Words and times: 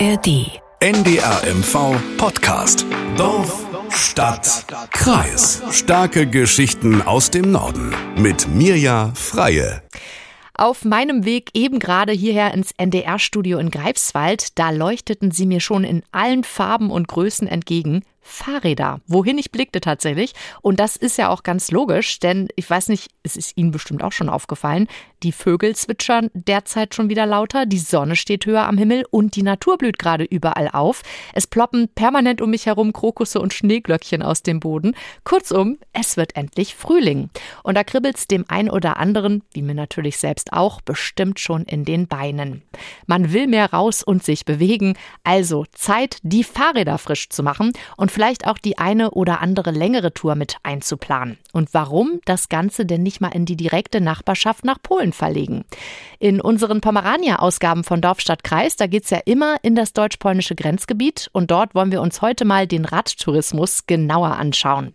ARD. 0.00 0.62
NDR 0.80 1.42
MV 1.44 1.94
Podcast. 2.16 2.86
Dorf, 3.18 3.66
Stadt, 3.90 4.64
Kreis. 4.92 5.62
Starke 5.72 6.26
Geschichten 6.26 7.02
aus 7.02 7.30
dem 7.30 7.52
Norden. 7.52 7.94
Mit 8.16 8.48
Mirja 8.48 9.12
Freie. 9.14 9.82
Auf 10.54 10.86
meinem 10.86 11.26
Weg 11.26 11.50
eben 11.52 11.78
gerade 11.80 12.12
hierher 12.12 12.54
ins 12.54 12.72
NDR-Studio 12.78 13.58
in 13.58 13.70
Greifswald, 13.70 14.58
da 14.58 14.70
leuchteten 14.70 15.32
sie 15.32 15.44
mir 15.44 15.60
schon 15.60 15.84
in 15.84 16.02
allen 16.12 16.44
Farben 16.44 16.90
und 16.90 17.06
Größen 17.06 17.46
entgegen. 17.46 18.02
Fahrräder, 18.30 19.00
wohin 19.06 19.38
ich 19.38 19.50
blickte 19.50 19.80
tatsächlich. 19.80 20.32
Und 20.62 20.80
das 20.80 20.96
ist 20.96 21.18
ja 21.18 21.28
auch 21.28 21.42
ganz 21.42 21.70
logisch, 21.70 22.18
denn 22.20 22.48
ich 22.56 22.68
weiß 22.68 22.88
nicht, 22.88 23.10
es 23.22 23.36
ist 23.36 23.56
Ihnen 23.56 23.70
bestimmt 23.70 24.02
auch 24.02 24.12
schon 24.12 24.28
aufgefallen, 24.28 24.88
die 25.22 25.32
Vögel 25.32 25.76
zwitschern 25.76 26.30
derzeit 26.32 26.94
schon 26.94 27.10
wieder 27.10 27.26
lauter, 27.26 27.66
die 27.66 27.78
Sonne 27.78 28.16
steht 28.16 28.46
höher 28.46 28.66
am 28.66 28.78
Himmel 28.78 29.04
und 29.10 29.36
die 29.36 29.42
Natur 29.42 29.76
blüht 29.76 29.98
gerade 29.98 30.24
überall 30.24 30.68
auf. 30.68 31.02
Es 31.34 31.46
ploppen 31.46 31.88
permanent 31.94 32.40
um 32.40 32.50
mich 32.50 32.66
herum 32.66 32.92
Krokusse 32.92 33.40
und 33.40 33.52
Schneeglöckchen 33.52 34.22
aus 34.22 34.42
dem 34.42 34.60
Boden. 34.60 34.94
Kurzum, 35.24 35.78
es 35.92 36.16
wird 36.16 36.36
endlich 36.36 36.74
Frühling. 36.74 37.30
Und 37.62 37.76
da 37.76 37.84
kribbelt's 37.84 38.26
dem 38.26 38.44
einen 38.48 38.70
oder 38.70 38.96
anderen, 38.96 39.42
wie 39.52 39.62
mir 39.62 39.74
natürlich 39.74 40.16
selbst 40.16 40.52
auch, 40.52 40.80
bestimmt 40.80 41.38
schon 41.38 41.64
in 41.64 41.84
den 41.84 42.08
Beinen. 42.08 42.62
Man 43.06 43.32
will 43.32 43.46
mehr 43.46 43.72
raus 43.72 44.02
und 44.02 44.24
sich 44.24 44.44
bewegen, 44.44 44.94
also 45.24 45.66
Zeit, 45.72 46.18
die 46.22 46.44
Fahrräder 46.44 46.98
frisch 46.98 47.28
zu 47.28 47.42
machen 47.42 47.72
und 47.96 48.10
vielleicht 48.20 48.46
auch 48.46 48.58
die 48.58 48.76
eine 48.76 49.12
oder 49.12 49.40
andere 49.40 49.70
längere 49.70 50.12
Tour 50.12 50.34
mit 50.34 50.56
einzuplanen. 50.62 51.38
Und 51.54 51.72
warum 51.72 52.20
das 52.26 52.50
Ganze 52.50 52.84
denn 52.84 53.02
nicht 53.02 53.22
mal 53.22 53.34
in 53.34 53.46
die 53.46 53.56
direkte 53.56 54.02
Nachbarschaft 54.02 54.62
nach 54.62 54.76
Polen 54.82 55.14
verlegen? 55.14 55.64
In 56.22 56.42
unseren 56.42 56.82
Pomerania-Ausgaben 56.82 57.82
von 57.82 58.02
Dorf, 58.02 58.20
Stadt, 58.20 58.44
Kreis, 58.44 58.76
da 58.76 58.86
geht's 58.86 59.08
ja 59.08 59.20
immer 59.24 59.56
in 59.62 59.74
das 59.74 59.94
deutsch-polnische 59.94 60.54
Grenzgebiet 60.54 61.30
und 61.32 61.50
dort 61.50 61.74
wollen 61.74 61.92
wir 61.92 62.02
uns 62.02 62.20
heute 62.20 62.44
mal 62.44 62.66
den 62.66 62.84
Radtourismus 62.84 63.86
genauer 63.86 64.36
anschauen. 64.36 64.94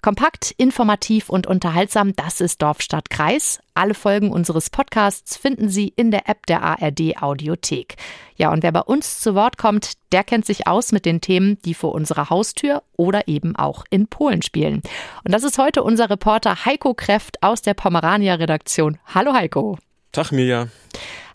Kompakt, 0.00 0.50
informativ 0.56 1.28
und 1.28 1.46
unterhaltsam, 1.46 2.16
das 2.16 2.40
ist 2.40 2.62
Dorf, 2.62 2.80
Stadt, 2.80 3.10
Kreis. 3.10 3.60
Alle 3.74 3.92
Folgen 3.92 4.30
unseres 4.30 4.70
Podcasts 4.70 5.36
finden 5.36 5.68
Sie 5.68 5.92
in 5.94 6.10
der 6.10 6.26
App 6.26 6.46
der 6.46 6.62
ARD 6.62 7.20
Audiothek. 7.20 7.96
Ja, 8.36 8.50
und 8.50 8.62
wer 8.62 8.72
bei 8.72 8.80
uns 8.80 9.20
zu 9.20 9.34
Wort 9.34 9.58
kommt, 9.58 9.92
der 10.10 10.24
kennt 10.24 10.46
sich 10.46 10.66
aus 10.66 10.90
mit 10.90 11.04
den 11.04 11.20
Themen, 11.20 11.58
die 11.66 11.74
vor 11.74 11.92
unserer 11.92 12.30
Haustür 12.30 12.82
oder 12.96 13.28
eben 13.28 13.56
auch 13.56 13.84
in 13.90 14.06
Polen 14.06 14.40
spielen. 14.40 14.80
Und 15.22 15.34
das 15.34 15.44
ist 15.44 15.58
heute 15.58 15.82
unser 15.82 16.08
Reporter 16.08 16.64
Heiko 16.64 16.94
Kreft 16.94 17.42
aus 17.42 17.60
der 17.60 17.74
Pomerania-Redaktion. 17.74 18.96
Hallo 19.14 19.34
Heiko. 19.34 19.76
Tag 20.12 20.30
Mirja. 20.30 20.68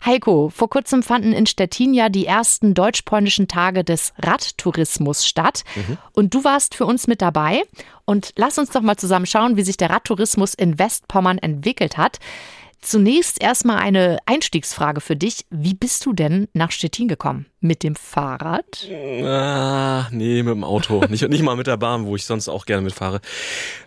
Heiko, 0.04 0.50
vor 0.54 0.70
kurzem 0.70 1.02
fanden 1.02 1.32
in 1.32 1.46
Stettin 1.46 1.92
ja 1.92 2.08
die 2.08 2.26
ersten 2.26 2.74
deutsch-polnischen 2.74 3.48
Tage 3.48 3.82
des 3.82 4.12
Radtourismus 4.18 5.26
statt. 5.26 5.64
Mhm. 5.74 5.98
Und 6.12 6.34
du 6.34 6.44
warst 6.44 6.76
für 6.76 6.86
uns 6.86 7.08
mit 7.08 7.20
dabei. 7.20 7.62
Und 8.04 8.32
lass 8.36 8.58
uns 8.58 8.70
doch 8.70 8.80
mal 8.80 8.96
zusammen 8.96 9.26
schauen, 9.26 9.56
wie 9.56 9.62
sich 9.62 9.76
der 9.76 9.90
Radtourismus 9.90 10.54
in 10.54 10.78
Westpommern 10.78 11.38
entwickelt 11.38 11.98
hat. 11.98 12.20
Zunächst 12.80 13.42
erstmal 13.42 13.78
eine 13.78 14.18
Einstiegsfrage 14.26 15.00
für 15.00 15.16
dich. 15.16 15.44
Wie 15.50 15.74
bist 15.74 16.06
du 16.06 16.12
denn 16.12 16.46
nach 16.52 16.70
Stettin 16.70 17.08
gekommen? 17.08 17.46
Mit 17.60 17.82
dem 17.82 17.96
Fahrrad? 17.96 18.88
Ah, 19.24 20.06
nee, 20.12 20.44
mit 20.44 20.54
dem 20.54 20.62
Auto. 20.62 21.04
nicht, 21.08 21.28
nicht 21.28 21.42
mal 21.42 21.56
mit 21.56 21.66
der 21.66 21.76
Bahn, 21.76 22.06
wo 22.06 22.14
ich 22.14 22.24
sonst 22.24 22.48
auch 22.48 22.66
gerne 22.66 22.82
mitfahre. 22.82 23.20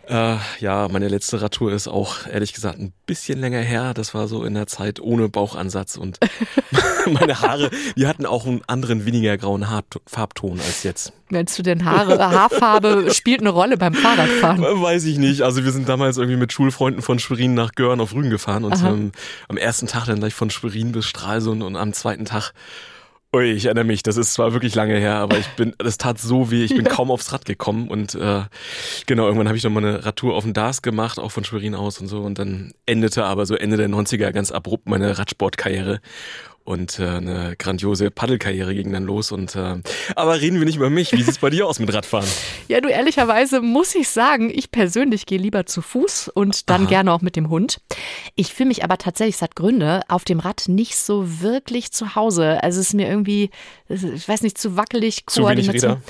Äh, 0.10 0.36
ja, 0.60 0.90
meine 0.92 1.08
letzte 1.08 1.42
Radtour 1.42 1.72
ist 1.72 1.88
auch, 1.88 2.28
ehrlich 2.28 2.52
gesagt, 2.52 2.80
ein 2.80 2.92
bisschen 3.06 3.40
länger 3.40 3.62
her. 3.62 3.94
Das 3.94 4.14
war 4.14 4.28
so 4.28 4.44
in 4.44 4.56
der 4.56 4.68
Zeit 4.68 5.00
ohne 5.00 5.30
Bauchansatz 5.30 5.96
und 5.96 6.20
meine 7.12 7.42
Haare, 7.42 7.70
die 7.96 8.08
hatten 8.08 8.26
auch 8.26 8.46
einen 8.46 8.62
anderen, 8.68 9.06
weniger 9.06 9.38
grauen 9.38 9.70
Haar 9.70 9.84
Farbton 10.06 10.60
als 10.60 10.84
jetzt. 10.84 11.14
Meinst 11.30 11.58
du 11.58 11.64
denn 11.64 11.86
Haare, 11.86 12.20
Haarfarbe 12.20 13.14
spielt 13.14 13.40
eine 13.40 13.52
Rolle 13.52 13.78
beim 13.78 13.94
Fahrradfahren? 13.94 14.62
Weiß 14.62 15.06
ich 15.06 15.18
nicht. 15.18 15.44
Also 15.44 15.64
wir 15.64 15.72
sind 15.72 15.88
damals 15.88 16.18
irgendwie 16.18 16.38
mit 16.38 16.52
Schulfreunden 16.52 17.02
von 17.02 17.20
Schwerin 17.20 17.54
nach 17.54 17.72
Görn 17.74 18.02
auf 18.02 18.14
Rügen 18.14 18.32
gefahren 18.32 18.66
und 18.66 18.84
ähm, 18.84 19.14
am 19.48 19.56
ersten 19.56 19.88
Tag 19.88 20.08
dann 20.08 20.20
gleich 20.20 20.34
von 20.34 20.50
Schwerin 20.50 20.92
bis 20.92 21.06
Stralsund 21.06 21.64
und 21.64 21.78
am 21.78 21.94
zweiten 21.94 22.26
Tag 22.26 22.52
Ui, 23.34 23.46
ich 23.46 23.64
erinnere 23.64 23.86
mich, 23.86 24.04
das 24.04 24.18
ist 24.18 24.34
zwar 24.34 24.52
wirklich 24.52 24.76
lange 24.76 24.98
her, 24.98 25.16
aber 25.16 25.38
ich 25.38 25.48
bin, 25.56 25.74
das 25.78 25.98
tat 25.98 26.20
so 26.20 26.52
weh, 26.52 26.66
ich 26.66 26.76
bin 26.76 26.84
ja. 26.86 26.92
kaum 26.92 27.10
aufs 27.10 27.32
Rad 27.32 27.46
gekommen 27.46 27.88
und 27.88 28.14
äh, 28.14 28.42
genau, 29.06 29.24
irgendwann 29.24 29.48
habe 29.48 29.58
ich 29.58 29.64
noch 29.64 29.72
mal 29.72 29.86
eine 29.86 30.06
Radtour 30.06 30.36
auf 30.36 30.44
dem 30.44 30.52
Dars 30.52 30.82
gemacht, 30.82 31.18
auch 31.18 31.32
von 31.32 31.46
Schwerin 31.46 31.74
aus 31.74 32.02
und 32.02 32.08
so 32.08 32.24
und 32.24 32.40
dann 32.40 32.74
endete 32.86 33.24
aber 33.24 33.46
so 33.46 33.56
Ende 33.56 33.78
der 33.78 33.88
90er 33.88 34.32
ganz 34.32 34.52
abrupt 34.52 34.90
meine 34.90 35.18
Radsportkarriere 35.18 36.02
und 36.64 37.00
äh, 37.00 37.08
eine 37.08 37.56
grandiose 37.58 38.12
Paddelkarriere 38.12 38.74
ging 38.76 38.92
dann 38.92 39.04
los. 39.04 39.32
Und 39.32 39.56
äh, 39.56 39.78
aber 40.16 40.42
reden 40.42 40.60
wir 40.60 40.66
nicht 40.66 40.76
über 40.76 40.90
mich. 40.90 41.12
Wie 41.12 41.22
sieht's 41.22 41.40
bei 41.40 41.50
dir 41.50 41.68
aus 41.68 41.80
mit 41.80 41.94
Radfahren? 41.94 42.28
Ja, 42.68 42.80
du 42.80 42.88
ehrlicherweise 42.88 43.60
muss 43.60 43.96
ich 43.96 44.08
sagen, 44.08 44.50
ich 44.50 44.72
persönlich 44.72 45.26
gehe 45.26 45.38
lieber 45.38 45.66
zu 45.66 45.82
Fuß 45.82 46.30
und 46.30 46.70
dann 46.70 46.84
Aha. 46.84 46.90
gerne 46.90 47.12
auch 47.12 47.22
mit 47.22 47.36
dem 47.36 47.50
Hund. 47.50 47.82
Ich 48.36 48.54
fühle 48.54 48.68
mich 48.70 48.84
aber 48.86 48.98
tatsächlich, 48.98 49.36
es 49.36 49.42
hat 49.42 49.58
Gründe, 49.58 50.02
auf 50.08 50.24
dem 50.24 50.40
Rad 50.40 50.70
nicht 50.70 50.98
so 50.98 51.42
wirklich 51.42 51.92
zu 51.92 52.16
Hause. 52.16 52.64
Also 52.64 52.80
es 52.80 52.88
ist 52.88 52.94
mir 52.94 53.10
irgendwie, 53.10 53.50
ich 53.90 54.28
weiß 54.28 54.42
nicht, 54.44 54.58
zu 54.58 54.78
wackelig. 54.78 55.24
Zu 55.28 55.48
wenig 55.48 55.70
Räder. 55.70 56.02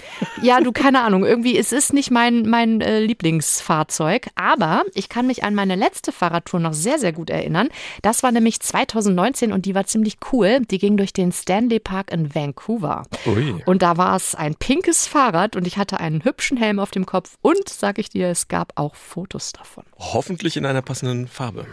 Ja, 0.43 0.59
du 0.59 0.71
keine 0.71 1.01
Ahnung. 1.01 1.25
Irgendwie 1.25 1.57
es 1.57 1.71
ist 1.71 1.93
nicht 1.93 2.11
mein 2.11 2.43
mein 2.43 2.81
äh, 2.81 2.99
Lieblingsfahrzeug. 2.99 4.27
Aber 4.35 4.83
ich 4.93 5.09
kann 5.09 5.25
mich 5.25 5.43
an 5.43 5.55
meine 5.55 5.75
letzte 5.75 6.11
Fahrradtour 6.11 6.59
noch 6.59 6.73
sehr 6.73 6.99
sehr 6.99 7.13
gut 7.13 7.31
erinnern. 7.31 7.69
Das 8.03 8.21
war 8.21 8.31
nämlich 8.31 8.59
2019 8.59 9.51
und 9.51 9.65
die 9.65 9.73
war 9.73 9.85
ziemlich 9.85 10.17
cool 10.31 10.40
cool. 10.41 10.61
Die 10.65 10.77
ging 10.77 10.97
durch 10.97 11.13
den 11.13 11.31
Stanley 11.31 11.79
Park 11.79 12.11
in 12.11 12.33
Vancouver. 12.33 13.03
Ui. 13.25 13.61
Und 13.65 13.81
da 13.81 13.97
war 13.97 14.15
es 14.15 14.35
ein 14.35 14.55
pinkes 14.55 15.07
Fahrrad 15.07 15.55
und 15.55 15.67
ich 15.67 15.77
hatte 15.77 15.99
einen 15.99 16.23
hübschen 16.23 16.57
Helm 16.57 16.79
auf 16.79 16.91
dem 16.91 17.05
Kopf 17.05 17.37
und, 17.41 17.69
sag 17.69 17.99
ich 17.99 18.09
dir, 18.09 18.27
es 18.29 18.47
gab 18.47 18.73
auch 18.75 18.95
Fotos 18.95 19.51
davon. 19.53 19.83
Hoffentlich 19.97 20.57
in 20.57 20.65
einer 20.65 20.81
passenden 20.81 21.27
Farbe. 21.27 21.65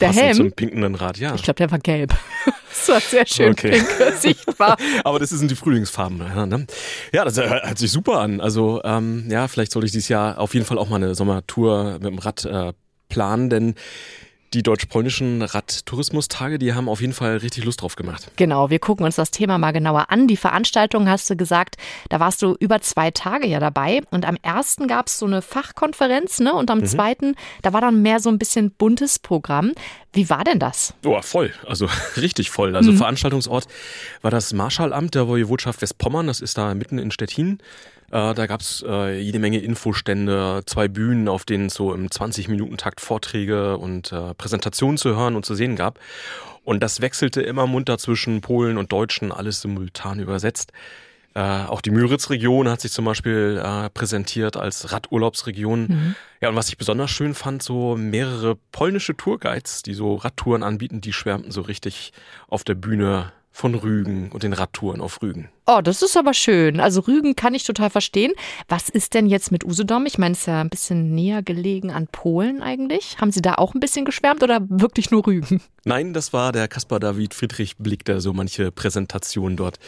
Der 0.00 0.06
Passend 0.06 0.22
Helm? 0.22 0.36
zum 0.36 0.52
pinken 0.52 0.94
Rad, 0.94 1.18
ja. 1.18 1.34
Ich 1.34 1.42
glaube, 1.42 1.56
der 1.56 1.72
war 1.72 1.80
gelb. 1.80 2.14
das 2.68 2.88
war 2.88 3.00
sehr 3.00 3.26
schön 3.26 3.52
okay. 3.52 3.70
pink 3.70 3.88
sichtbar. 4.20 4.76
Aber 5.04 5.18
das 5.18 5.30
sind 5.30 5.50
die 5.50 5.56
Frühlingsfarben. 5.56 6.18
Ne? 6.18 6.66
Ja, 7.12 7.24
das 7.24 7.36
hört 7.36 7.78
sich 7.78 7.90
super 7.90 8.20
an. 8.20 8.40
Also 8.40 8.80
ähm, 8.84 9.26
ja, 9.28 9.48
vielleicht 9.48 9.72
sollte 9.72 9.86
ich 9.86 9.92
dieses 9.92 10.08
Jahr 10.08 10.38
auf 10.38 10.54
jeden 10.54 10.66
Fall 10.66 10.78
auch 10.78 10.88
mal 10.88 10.96
eine 10.96 11.16
Sommertour 11.16 11.94
mit 11.94 12.04
dem 12.04 12.18
Rad 12.18 12.44
äh, 12.44 12.72
planen, 13.08 13.50
denn 13.50 13.74
die 14.54 14.62
deutsch-polnischen 14.62 15.42
Radtourismustage, 15.42 16.58
die 16.58 16.74
haben 16.74 16.88
auf 16.88 17.00
jeden 17.00 17.12
Fall 17.12 17.38
richtig 17.38 17.64
Lust 17.64 17.82
drauf 17.82 17.96
gemacht. 17.96 18.30
Genau, 18.36 18.70
wir 18.70 18.78
gucken 18.78 19.04
uns 19.04 19.16
das 19.16 19.30
Thema 19.30 19.58
mal 19.58 19.72
genauer 19.72 20.10
an. 20.10 20.26
Die 20.26 20.36
Veranstaltung 20.36 21.08
hast 21.08 21.28
du 21.28 21.36
gesagt, 21.36 21.76
da 22.08 22.20
warst 22.20 22.42
du 22.42 22.56
über 22.58 22.80
zwei 22.80 23.10
Tage 23.10 23.46
ja 23.46 23.60
dabei. 23.60 24.02
Und 24.10 24.26
am 24.26 24.36
ersten 24.42 24.88
gab 24.88 25.08
es 25.08 25.18
so 25.18 25.26
eine 25.26 25.42
Fachkonferenz, 25.42 26.40
ne? 26.40 26.54
Und 26.54 26.70
am 26.70 26.78
mhm. 26.78 26.86
zweiten, 26.86 27.34
da 27.62 27.72
war 27.72 27.80
dann 27.80 28.02
mehr 28.02 28.20
so 28.20 28.30
ein 28.30 28.38
bisschen 28.38 28.70
buntes 28.70 29.18
Programm. 29.18 29.72
Wie 30.12 30.30
war 30.30 30.44
denn 30.44 30.58
das? 30.58 30.94
Oh, 31.04 31.20
voll. 31.22 31.52
Also 31.66 31.88
richtig 32.16 32.50
voll. 32.50 32.74
Also 32.76 32.92
mhm. 32.92 32.96
Veranstaltungsort 32.96 33.66
war 34.22 34.30
das 34.30 34.52
Marschallamt 34.52 35.14
der 35.14 35.28
Woiwodschaft 35.28 35.82
Westpommern. 35.82 36.26
Das 36.26 36.40
ist 36.40 36.56
da 36.56 36.74
mitten 36.74 36.98
in 36.98 37.10
Stettin. 37.10 37.58
Äh, 38.10 38.34
da 38.34 38.46
gab's 38.46 38.82
äh, 38.86 39.20
jede 39.20 39.38
Menge 39.38 39.58
Infostände, 39.58 40.62
zwei 40.64 40.88
Bühnen, 40.88 41.28
auf 41.28 41.44
denen 41.44 41.66
es 41.66 41.74
so 41.74 41.92
im 41.92 42.08
20-Minuten-Takt 42.08 43.00
Vorträge 43.00 43.76
und 43.76 44.12
äh, 44.12 44.34
Präsentationen 44.34 44.96
zu 44.96 45.14
hören 45.14 45.36
und 45.36 45.44
zu 45.44 45.54
sehen 45.54 45.76
gab. 45.76 45.98
Und 46.64 46.82
das 46.82 47.00
wechselte 47.00 47.42
immer 47.42 47.66
munter 47.66 47.98
zwischen 47.98 48.40
Polen 48.40 48.78
und 48.78 48.92
Deutschen, 48.92 49.32
alles 49.32 49.60
simultan 49.60 50.20
übersetzt. 50.20 50.72
Äh, 51.38 51.66
auch 51.68 51.80
die 51.80 51.92
Müritz-Region 51.92 52.68
hat 52.68 52.80
sich 52.80 52.90
zum 52.90 53.04
Beispiel 53.04 53.62
äh, 53.64 53.90
präsentiert 53.90 54.56
als 54.56 54.92
Radurlaubsregion. 54.92 55.82
Mhm. 55.82 56.14
Ja, 56.40 56.48
und 56.48 56.56
was 56.56 56.68
ich 56.68 56.76
besonders 56.76 57.12
schön 57.12 57.32
fand, 57.34 57.62
so 57.62 57.94
mehrere 57.96 58.56
polnische 58.72 59.16
Tourguides, 59.16 59.84
die 59.84 59.94
so 59.94 60.16
Radtouren 60.16 60.64
anbieten, 60.64 61.00
die 61.00 61.12
schwärmten 61.12 61.52
so 61.52 61.60
richtig 61.60 62.12
auf 62.48 62.64
der 62.64 62.74
Bühne 62.74 63.30
von 63.52 63.76
Rügen 63.76 64.32
und 64.32 64.42
den 64.42 64.52
Radtouren 64.52 65.00
auf 65.00 65.22
Rügen. 65.22 65.48
Oh, 65.66 65.80
das 65.80 66.02
ist 66.02 66.16
aber 66.16 66.34
schön. 66.34 66.80
Also 66.80 67.02
Rügen 67.02 67.36
kann 67.36 67.54
ich 67.54 67.62
total 67.62 67.90
verstehen. 67.90 68.32
Was 68.66 68.88
ist 68.88 69.14
denn 69.14 69.26
jetzt 69.26 69.52
mit 69.52 69.64
Usedom? 69.64 70.06
Ich 70.06 70.18
meine, 70.18 70.32
es 70.32 70.40
ist 70.40 70.46
ja 70.46 70.60
ein 70.60 70.70
bisschen 70.70 71.14
näher 71.14 71.44
gelegen 71.44 71.92
an 71.92 72.08
Polen 72.08 72.62
eigentlich. 72.62 73.16
Haben 73.20 73.30
Sie 73.30 73.42
da 73.42 73.54
auch 73.54 73.74
ein 73.74 73.80
bisschen 73.80 74.04
geschwärmt 74.04 74.42
oder 74.42 74.60
wirklich 74.68 75.12
nur 75.12 75.24
Rügen? 75.24 75.62
Nein, 75.84 76.14
das 76.14 76.32
war 76.32 76.50
der 76.50 76.66
Caspar 76.66 76.98
David 76.98 77.32
Friedrich 77.32 77.76
Blick, 77.76 78.04
der 78.04 78.20
so 78.20 78.32
manche 78.32 78.72
Präsentation 78.72 79.56
dort 79.56 79.78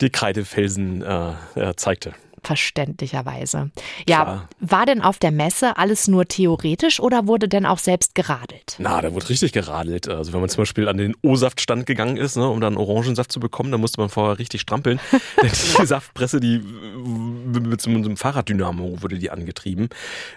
die 0.00 0.10
Kreidefelsen 0.10 1.02
äh, 1.02 1.32
äh, 1.54 1.74
zeigte. 1.76 2.14
Verständlicherweise. 2.42 3.70
Ja, 4.08 4.22
Klar. 4.22 4.48
war 4.60 4.86
denn 4.86 5.02
auf 5.02 5.18
der 5.18 5.30
Messe 5.30 5.76
alles 5.76 6.08
nur 6.08 6.26
theoretisch 6.26 7.00
oder 7.00 7.26
wurde 7.26 7.48
denn 7.48 7.66
auch 7.66 7.78
selbst 7.78 8.14
geradelt? 8.14 8.76
Na, 8.78 9.00
da 9.00 9.12
wurde 9.12 9.28
richtig 9.28 9.52
geradelt. 9.52 10.08
Also 10.08 10.32
wenn 10.32 10.40
man 10.40 10.48
zum 10.48 10.62
Beispiel 10.62 10.88
an 10.88 10.96
den 10.96 11.14
O-Saftstand 11.22 11.86
gegangen 11.86 12.16
ist, 12.16 12.36
ne, 12.36 12.48
um 12.48 12.60
dann 12.60 12.76
Orangensaft 12.76 13.30
zu 13.32 13.40
bekommen, 13.40 13.70
dann 13.70 13.80
musste 13.80 14.00
man 14.00 14.08
vorher 14.08 14.38
richtig 14.38 14.60
strampeln. 14.62 15.00
die 15.42 15.86
Saftpresse, 15.86 16.40
die 16.40 16.58
mit 16.58 17.80
so 17.80 17.90
einem 17.90 18.16
Fahrraddynamo 18.16 19.02
wurde 19.02 19.18
die 19.18 19.30
angetrieben. 19.30 19.88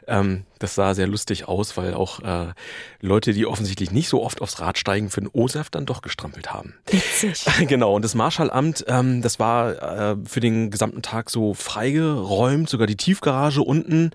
Ähm, 0.07 0.43
das 0.59 0.75
sah 0.75 0.93
sehr 0.93 1.07
lustig 1.07 1.47
aus, 1.47 1.75
weil 1.75 1.93
auch 1.93 2.21
äh, 2.21 2.53
Leute, 3.01 3.33
die 3.33 3.45
offensichtlich 3.45 3.91
nicht 3.91 4.07
so 4.07 4.23
oft 4.23 4.41
aufs 4.41 4.61
Rad 4.61 4.77
steigen, 4.77 5.09
für 5.09 5.19
den 5.19 5.29
O-Saft 5.31 5.75
dann 5.75 5.85
doch 5.85 6.01
gestrampelt 6.01 6.53
haben. 6.53 6.75
Witzig. 6.89 7.45
Genau, 7.73 7.95
und 7.95 8.03
das 8.03 8.13
Marschallamt, 8.13 8.85
ähm, 8.87 9.21
das 9.21 9.39
war 9.39 10.11
äh, 10.11 10.15
für 10.25 10.39
den 10.39 10.69
gesamten 10.69 11.01
Tag 11.01 11.29
so 11.29 11.53
freigeräumt, 11.93 12.69
sogar 12.69 12.87
die 12.87 12.97
Tiefgarage 12.97 13.61
unten. 13.61 14.11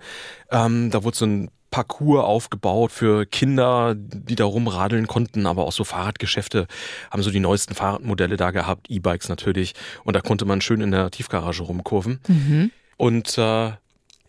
Ähm, 0.51 0.91
da 0.91 1.03
wurde 1.03 1.17
so 1.17 1.25
ein 1.25 1.51
Parcours 1.71 2.23
aufgebaut 2.23 2.91
für 2.91 3.25
Kinder, 3.25 3.93
die 3.95 4.35
da 4.35 4.45
rumradeln 4.45 5.07
konnten, 5.07 5.45
aber 5.45 5.65
auch 5.65 5.71
so 5.71 5.83
Fahrradgeschäfte 5.83 6.67
haben 7.11 7.21
so 7.21 7.29
die 7.29 7.39
neuesten 7.39 7.75
Fahrradmodelle 7.75 8.37
da 8.37 8.51
gehabt, 8.51 8.89
E-Bikes 8.89 9.29
natürlich. 9.29 9.75
Und 10.03 10.15
da 10.15 10.21
konnte 10.21 10.45
man 10.45 10.61
schön 10.61 10.81
in 10.81 10.91
der 10.91 11.11
Tiefgarage 11.11 11.63
rumkurven. 11.63 12.19
Mhm. 12.27 12.71
Und 12.97 13.37
äh, 13.37 13.71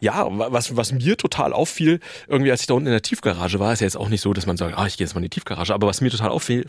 ja, 0.01 0.27
was, 0.31 0.77
was 0.77 0.93
mir 0.93 1.17
total 1.17 1.53
auffiel, 1.53 2.01
irgendwie 2.27 2.51
als 2.51 2.63
ich 2.63 2.67
da 2.67 2.75
unten 2.75 2.87
in 2.87 2.93
der 2.93 3.03
Tiefgarage 3.03 3.61
war, 3.61 3.73
ist 3.73 3.81
ja 3.81 3.87
jetzt 3.87 3.97
auch 3.97 4.09
nicht 4.09 4.23
so, 4.23 4.33
dass 4.33 4.47
man 4.47 4.57
sagt, 4.57 4.77
ah, 4.77 4.87
ich 4.87 4.97
gehe 4.97 5.07
jetzt 5.07 5.15
mal 5.15 5.21
in 5.21 5.25
die 5.25 5.31
Tiefgarage, 5.31 5.75
aber 5.75 5.87
was 5.87 6.01
mir 6.01 6.11
total 6.11 6.31
auffiel, 6.31 6.67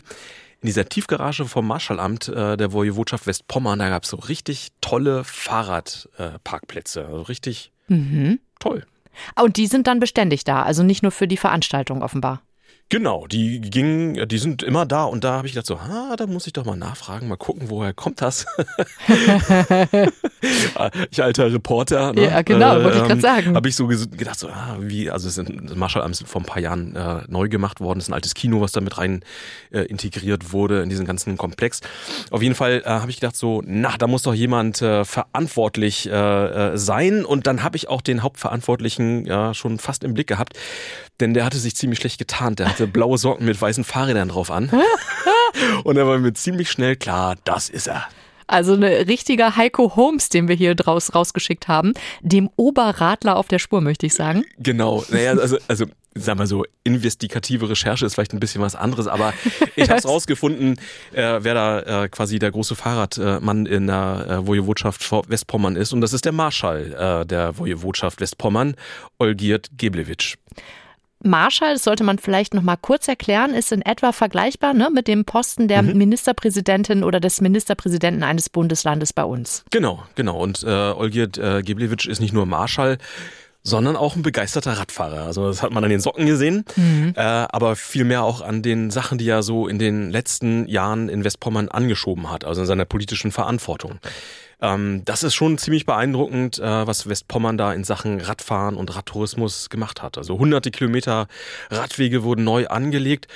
in 0.60 0.66
dieser 0.66 0.88
Tiefgarage 0.88 1.46
vom 1.46 1.66
Marschallamt 1.66 2.28
äh, 2.28 2.56
der 2.56 2.72
Wojewodschaft 2.72 3.26
Westpommern, 3.26 3.80
da 3.80 3.88
gab 3.88 4.04
es 4.04 4.10
so 4.10 4.16
richtig 4.16 4.68
tolle 4.80 5.24
Fahrradparkplätze. 5.24 7.00
Äh, 7.00 7.04
also 7.04 7.22
richtig 7.22 7.72
mhm. 7.88 8.38
toll. 8.60 8.86
Und 9.40 9.56
die 9.56 9.66
sind 9.66 9.86
dann 9.86 9.98
beständig 9.98 10.44
da, 10.44 10.62
also 10.62 10.82
nicht 10.82 11.02
nur 11.02 11.10
für 11.10 11.26
die 11.26 11.36
Veranstaltung 11.36 12.02
offenbar. 12.02 12.42
Genau, 12.92 13.26
die 13.26 13.58
gingen, 13.62 14.28
die 14.28 14.36
sind 14.36 14.62
immer 14.62 14.84
da 14.84 15.04
und 15.04 15.24
da 15.24 15.32
habe 15.38 15.46
ich 15.46 15.54
gedacht 15.54 15.66
so, 15.66 15.76
ah, 15.76 16.14
da 16.14 16.26
muss 16.26 16.46
ich 16.46 16.52
doch 16.52 16.66
mal 16.66 16.76
nachfragen, 16.76 17.26
mal 17.26 17.36
gucken, 17.36 17.70
woher 17.70 17.94
kommt 17.94 18.20
das? 18.20 18.44
ich 21.10 21.22
alter 21.22 21.50
Reporter. 21.50 22.12
Ne? 22.12 22.24
Ja, 22.24 22.42
genau, 22.42 22.76
äh, 22.76 22.84
wollte 22.84 22.98
ich 22.98 23.04
gerade 23.04 23.14
ähm, 23.14 23.20
sagen. 23.20 23.56
Habe 23.56 23.70
ich 23.70 23.76
so 23.76 23.86
gedacht 23.86 24.38
so, 24.38 24.48
ah, 24.48 24.76
wie, 24.78 25.10
also 25.10 25.28
es 25.28 25.36
sind 25.36 25.70
das 25.70 25.74
Marshallamt 25.74 26.20
ist 26.20 26.28
vor 26.28 26.42
ein 26.42 26.44
paar 26.44 26.60
Jahren 26.60 26.94
äh, 26.94 27.22
neu 27.28 27.48
gemacht 27.48 27.80
worden, 27.80 27.98
es 27.98 28.04
ist 28.04 28.10
ein 28.10 28.14
altes 28.14 28.34
Kino, 28.34 28.60
was 28.60 28.72
da 28.72 28.82
mit 28.82 28.98
rein 28.98 29.24
äh, 29.70 29.84
integriert 29.84 30.52
wurde 30.52 30.82
in 30.82 30.90
diesen 30.90 31.06
ganzen 31.06 31.38
Komplex. 31.38 31.80
Auf 32.30 32.42
jeden 32.42 32.54
Fall 32.54 32.82
äh, 32.84 32.88
habe 32.90 33.10
ich 33.10 33.20
gedacht 33.20 33.36
so, 33.36 33.62
na, 33.64 33.96
da 33.96 34.06
muss 34.06 34.20
doch 34.20 34.34
jemand 34.34 34.82
äh, 34.82 35.06
verantwortlich 35.06 36.10
äh, 36.10 36.12
äh, 36.74 36.76
sein 36.76 37.24
und 37.24 37.46
dann 37.46 37.62
habe 37.62 37.78
ich 37.78 37.88
auch 37.88 38.02
den 38.02 38.22
Hauptverantwortlichen 38.22 39.24
ja 39.24 39.54
schon 39.54 39.78
fast 39.78 40.04
im 40.04 40.12
Blick 40.12 40.26
gehabt, 40.26 40.58
denn 41.20 41.32
der 41.32 41.46
hatte 41.46 41.56
sich 41.56 41.74
ziemlich 41.74 41.98
schlecht 41.98 42.18
getarnt, 42.18 42.58
der 42.58 42.68
hatte 42.68 42.81
hatte 42.82 42.92
blaue 42.92 43.18
Socken 43.18 43.46
mit 43.46 43.60
weißen 43.60 43.84
Fahrrädern 43.84 44.28
drauf 44.28 44.50
an. 44.50 44.70
Und 45.84 45.96
da 45.96 46.06
war 46.06 46.18
mir 46.18 46.32
ziemlich 46.32 46.70
schnell 46.70 46.96
klar, 46.96 47.36
das 47.44 47.68
ist 47.68 47.86
er. 47.86 48.06
Also 48.48 48.74
ein 48.74 48.82
richtiger 48.82 49.56
Heiko 49.56 49.96
Holmes, 49.96 50.28
den 50.28 50.48
wir 50.48 50.56
hier 50.56 50.74
draus 50.74 51.14
rausgeschickt 51.14 51.68
haben. 51.68 51.94
Dem 52.20 52.50
Oberradler 52.56 53.36
auf 53.36 53.48
der 53.48 53.58
Spur, 53.58 53.80
möchte 53.80 54.04
ich 54.04 54.14
sagen. 54.14 54.44
Genau. 54.58 55.04
Naja, 55.08 55.32
also, 55.32 55.56
also 55.68 55.86
sag 56.14 56.36
mal 56.36 56.46
so, 56.46 56.64
investigative 56.84 57.70
Recherche 57.70 58.04
ist 58.04 58.14
vielleicht 58.14 58.34
ein 58.34 58.40
bisschen 58.40 58.60
was 58.60 58.74
anderes, 58.74 59.06
aber 59.06 59.32
ich 59.76 59.88
habe 59.88 60.00
es 60.00 60.04
rausgefunden, 60.08 60.76
äh, 61.12 61.38
wer 61.40 61.54
da 61.54 62.04
äh, 62.04 62.08
quasi 62.08 62.38
der 62.38 62.50
große 62.50 62.74
Fahrradmann 62.74 63.64
in 63.64 63.86
der 63.86 64.26
äh, 64.28 64.46
Wojewodschaft 64.46 65.10
Westpommern 65.28 65.76
ist. 65.76 65.92
Und 65.92 66.00
das 66.02 66.12
ist 66.12 66.24
der 66.24 66.32
Marschall 66.32 67.22
äh, 67.22 67.26
der 67.26 67.56
Wojewodschaft 67.56 68.20
Westpommern, 68.20 68.74
Olgierd 69.18 69.70
Geblewitsch. 69.78 70.36
Marschall, 71.24 71.74
das 71.74 71.84
sollte 71.84 72.04
man 72.04 72.18
vielleicht 72.18 72.54
noch 72.54 72.62
mal 72.62 72.76
kurz 72.76 73.08
erklären, 73.08 73.54
ist 73.54 73.72
in 73.72 73.82
etwa 73.82 74.12
vergleichbar 74.12 74.74
ne, 74.74 74.90
mit 74.92 75.08
dem 75.08 75.24
Posten 75.24 75.68
der 75.68 75.82
mhm. 75.82 75.96
Ministerpräsidentin 75.96 77.04
oder 77.04 77.20
des 77.20 77.40
Ministerpräsidenten 77.40 78.22
eines 78.22 78.48
Bundeslandes 78.48 79.12
bei 79.12 79.24
uns. 79.24 79.64
Genau, 79.70 80.02
genau. 80.14 80.38
Und 80.38 80.62
äh, 80.62 80.66
Olgierd 80.66 81.38
äh, 81.38 81.62
Geblewitsch 81.62 82.06
ist 82.06 82.20
nicht 82.20 82.32
nur 82.32 82.46
Marschall, 82.46 82.98
sondern 83.62 83.96
auch 83.96 84.16
ein 84.16 84.22
begeisterter 84.22 84.72
Radfahrer. 84.72 85.24
Also 85.24 85.46
das 85.46 85.62
hat 85.62 85.72
man 85.72 85.84
an 85.84 85.90
den 85.90 86.00
Socken 86.00 86.26
gesehen, 86.26 86.64
mhm. 86.76 87.14
äh, 87.16 87.20
aber 87.20 87.76
vielmehr 87.76 88.24
auch 88.24 88.40
an 88.40 88.62
den 88.62 88.90
Sachen, 88.90 89.18
die 89.18 89.28
er 89.28 89.42
so 89.42 89.68
in 89.68 89.78
den 89.78 90.10
letzten 90.10 90.66
Jahren 90.66 91.08
in 91.08 91.24
Westpommern 91.24 91.68
angeschoben 91.68 92.30
hat, 92.30 92.44
also 92.44 92.62
in 92.62 92.66
seiner 92.66 92.84
politischen 92.84 93.30
Verantwortung. 93.30 93.98
Ähm, 94.62 95.02
das 95.04 95.24
ist 95.24 95.34
schon 95.34 95.58
ziemlich 95.58 95.84
beeindruckend, 95.84 96.58
äh, 96.58 96.86
was 96.86 97.08
Westpommern 97.08 97.58
da 97.58 97.74
in 97.74 97.84
Sachen 97.84 98.20
Radfahren 98.20 98.76
und 98.76 98.94
Radtourismus 98.94 99.68
gemacht 99.68 100.02
hat. 100.02 100.16
Also 100.16 100.38
hunderte 100.38 100.70
Kilometer 100.70 101.26
Radwege 101.70 102.22
wurden 102.22 102.44
neu 102.44 102.68
angelegt 102.68 103.26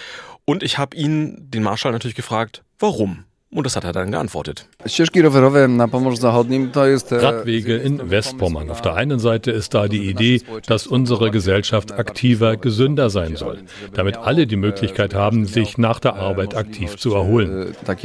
und 0.44 0.62
ich 0.62 0.78
habe 0.78 0.96
ihn, 0.96 1.50
den 1.50 1.64
Marschall, 1.64 1.92
natürlich 1.92 2.14
gefragt, 2.14 2.62
warum? 2.78 3.24
Und 3.56 3.64
das 3.64 3.74
hat 3.74 3.84
er 3.84 3.94
dann 3.94 4.10
geantwortet. 4.10 4.68
Radwege 7.22 7.74
in 7.74 8.10
Westpommern. 8.10 8.68
Auf 8.68 8.82
der 8.82 8.96
einen 8.96 9.18
Seite 9.18 9.50
ist 9.50 9.72
da 9.72 9.88
die 9.88 10.10
Idee, 10.10 10.42
dass 10.66 10.86
unsere 10.86 11.30
Gesellschaft 11.30 11.92
aktiver, 11.92 12.58
gesünder 12.58 13.08
sein 13.08 13.36
soll, 13.36 13.60
damit 13.94 14.18
alle 14.18 14.46
die 14.46 14.56
Möglichkeit 14.56 15.14
haben, 15.14 15.46
sich 15.46 15.78
nach 15.78 16.00
der 16.00 16.16
Arbeit 16.16 16.54
aktiv 16.54 16.98
zu 16.98 17.14
erholen. 17.14 17.74
Auf 17.86 18.00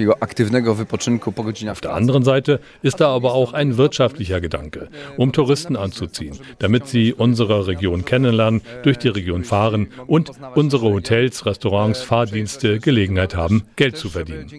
der 1.81 1.94
anderen 1.94 2.24
Seite 2.24 2.62
ist 2.81 3.01
da 3.01 3.09
aber 3.09 3.33
auch 3.33 3.51
ein 3.51 3.75
wirtschaftlicher 3.75 4.39
Gedanke, 4.39 4.88
um 5.18 5.33
Touristen 5.33 5.75
anzuziehen, 5.75 6.39
damit 6.59 6.88
sie 6.88 7.13
unsere 7.13 7.68
Region 7.68 8.06
kennenlernen, 8.06 8.62
durch 8.83 9.00
die 9.00 9.09
Region 9.09 9.44
fahren 9.44 9.89
und 10.07 10.31
unsere 10.56 10.94
Hotels, 10.94 11.45
Restaurants, 11.45 12.01
Fahrdienste 12.01 12.80
Gelegenheit 12.80 13.36
haben, 13.36 13.63
Geld 13.75 13.98
zu 13.98 14.07
verdienen 14.07 14.50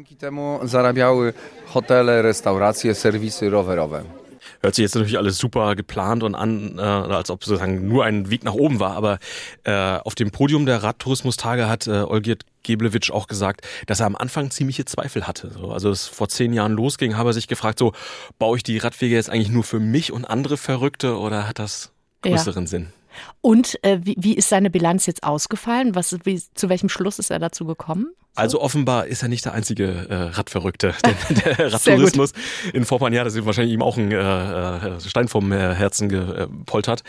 zarabiały 0.82 1.32
hotele, 1.74 2.22
restauracje, 2.22 2.94
serwisy 2.94 3.50
rowerowe. 3.50 4.04
Hört 4.62 4.74
sich 4.74 4.82
jetzt 4.82 4.94
natürlich 4.94 5.18
alles 5.18 5.38
super 5.38 5.74
geplant 5.74 6.22
und 6.22 6.34
an, 6.34 6.78
äh, 6.78 6.82
als 6.82 7.30
ob 7.30 7.44
sozusagen 7.44 7.88
nur 7.88 8.04
ein 8.04 8.30
Weg 8.30 8.44
nach 8.44 8.54
oben 8.54 8.80
war. 8.80 8.96
Aber 8.96 9.18
äh, 9.64 9.72
auf 9.72 10.14
dem 10.14 10.30
Podium 10.30 10.66
der 10.66 10.82
Radtourismustage 10.82 11.68
hat 11.68 11.86
äh, 11.86 12.02
Olgierd 12.02 12.44
Geblewitsch 12.62 13.10
auch 13.10 13.26
gesagt, 13.26 13.62
dass 13.86 14.00
er 14.00 14.06
am 14.06 14.16
Anfang 14.16 14.50
ziemliche 14.50 14.84
Zweifel 14.84 15.26
hatte. 15.26 15.50
So, 15.50 15.72
also 15.72 15.90
es 15.90 16.06
vor 16.06 16.28
zehn 16.28 16.52
Jahren 16.52 16.72
losging, 16.72 17.16
habe 17.16 17.30
er 17.30 17.32
sich 17.32 17.48
gefragt, 17.48 17.78
so 17.78 17.92
baue 18.38 18.56
ich 18.56 18.62
die 18.62 18.78
Radwege 18.78 19.14
jetzt 19.14 19.30
eigentlich 19.30 19.50
nur 19.50 19.64
für 19.64 19.80
mich 19.80 20.12
und 20.12 20.24
andere 20.24 20.56
Verrückte 20.56 21.18
oder 21.18 21.48
hat 21.48 21.58
das 21.58 21.90
größeren 22.22 22.64
ja. 22.64 22.68
Sinn? 22.68 22.92
Und 23.40 23.82
äh, 23.82 23.98
wie, 24.02 24.16
wie 24.18 24.34
ist 24.34 24.48
seine 24.48 24.70
Bilanz 24.70 25.06
jetzt 25.06 25.24
ausgefallen? 25.24 25.94
Was, 25.94 26.16
wie, 26.24 26.40
zu 26.54 26.68
welchem 26.68 26.88
Schluss 26.88 27.18
ist 27.18 27.30
er 27.30 27.40
dazu 27.40 27.64
gekommen? 27.64 28.14
Also 28.34 28.60
offenbar 28.60 29.06
ist 29.06 29.22
er 29.22 29.28
nicht 29.28 29.44
der 29.44 29.52
einzige 29.52 30.06
äh, 30.08 30.14
Radverrückte. 30.14 30.94
Der, 31.42 31.54
der 31.54 31.72
Radtourismus 31.72 32.32
in 32.72 32.84
Vorpanjada 32.84 33.28
ist 33.28 33.44
wahrscheinlich 33.44 33.74
ihm 33.74 33.82
auch 33.82 33.96
ein 33.96 34.10
äh, 34.10 34.16
äh 34.16 35.00
Stein 35.00 35.28
vom 35.28 35.52
äh, 35.52 35.74
Herzen 35.74 36.08
gepoltert. 36.08 37.02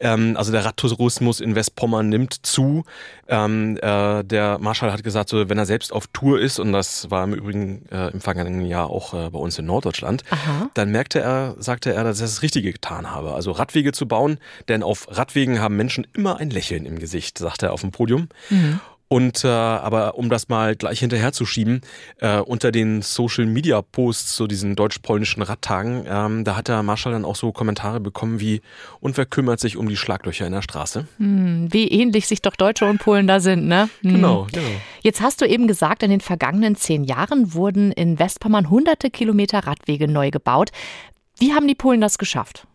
Ähm, 0.00 0.36
also 0.36 0.52
der 0.52 0.64
Radtourismus 0.64 1.40
in 1.40 1.54
Westpommern 1.54 2.08
nimmt 2.08 2.46
zu. 2.46 2.84
Ähm, 3.28 3.78
äh, 3.80 4.22
der 4.24 4.58
Marschall 4.58 4.92
hat 4.92 5.02
gesagt, 5.02 5.28
so, 5.28 5.48
wenn 5.48 5.58
er 5.58 5.66
selbst 5.66 5.92
auf 5.92 6.06
Tour 6.08 6.40
ist, 6.40 6.58
und 6.58 6.72
das 6.72 7.10
war 7.10 7.24
im 7.24 7.34
Übrigen 7.34 7.86
äh, 7.90 8.10
im 8.10 8.20
vergangenen 8.20 8.66
Jahr 8.66 8.90
auch 8.90 9.14
äh, 9.14 9.30
bei 9.30 9.38
uns 9.38 9.58
in 9.58 9.66
Norddeutschland, 9.66 10.24
Aha. 10.30 10.70
dann 10.74 10.90
merkte 10.90 11.20
er, 11.20 11.54
sagte 11.58 11.92
er, 11.92 12.04
dass 12.04 12.20
er 12.20 12.26
das 12.26 12.42
Richtige 12.42 12.72
getan 12.72 13.10
habe. 13.10 13.34
Also 13.34 13.52
Radwege 13.52 13.92
zu 13.92 14.06
bauen, 14.06 14.38
denn 14.68 14.82
auf 14.82 15.06
Radwegen 15.10 15.60
haben 15.60 15.76
Menschen 15.76 16.06
immer 16.14 16.38
ein 16.38 16.50
Lächeln 16.50 16.86
im 16.86 16.98
Gesicht, 16.98 17.38
sagte 17.38 17.66
er 17.66 17.72
auf 17.72 17.80
dem 17.80 17.92
Podium. 17.92 18.28
Mhm. 18.50 18.80
Und 19.08 19.44
äh, 19.44 19.48
aber 19.48 20.16
um 20.16 20.30
das 20.30 20.48
mal 20.48 20.76
gleich 20.76 21.00
hinterherzuschieben, 21.00 21.82
äh, 22.18 22.38
unter 22.38 22.72
den 22.72 23.02
Social 23.02 23.46
Media 23.46 23.82
Posts 23.82 24.34
zu 24.34 24.46
diesen 24.46 24.76
deutsch-polnischen 24.76 25.42
Radtagen, 25.42 26.04
ähm, 26.08 26.44
da 26.44 26.56
hat 26.56 26.68
der 26.68 26.82
Marschall 26.82 27.12
dann 27.12 27.24
auch 27.24 27.36
so 27.36 27.52
Kommentare 27.52 28.00
bekommen 28.00 28.40
wie 28.40 28.62
und 29.00 29.16
wer 29.16 29.26
kümmert 29.26 29.60
sich 29.60 29.76
um 29.76 29.88
die 29.88 29.96
Schlaglöcher 29.96 30.46
in 30.46 30.52
der 30.52 30.62
Straße? 30.62 31.06
Hm, 31.18 31.68
wie 31.70 31.88
ähnlich 31.88 32.26
sich 32.26 32.40
doch 32.40 32.56
Deutsche 32.56 32.86
und 32.86 32.98
Polen 32.98 33.26
da 33.26 33.40
sind, 33.40 33.66
ne? 33.66 33.90
Hm. 34.00 34.14
Genau, 34.14 34.46
genau. 34.50 34.66
Jetzt 35.02 35.20
hast 35.20 35.40
du 35.40 35.46
eben 35.46 35.68
gesagt, 35.68 36.02
in 36.02 36.10
den 36.10 36.20
vergangenen 36.20 36.74
zehn 36.74 37.04
Jahren 37.04 37.52
wurden 37.54 37.92
in 37.92 38.18
Westpommern 38.18 38.70
hunderte 38.70 39.10
Kilometer 39.10 39.66
Radwege 39.66 40.08
neu 40.08 40.30
gebaut. 40.30 40.70
Wie 41.38 41.52
haben 41.52 41.68
die 41.68 41.74
Polen 41.74 42.00
das 42.00 42.16
geschafft? 42.16 42.66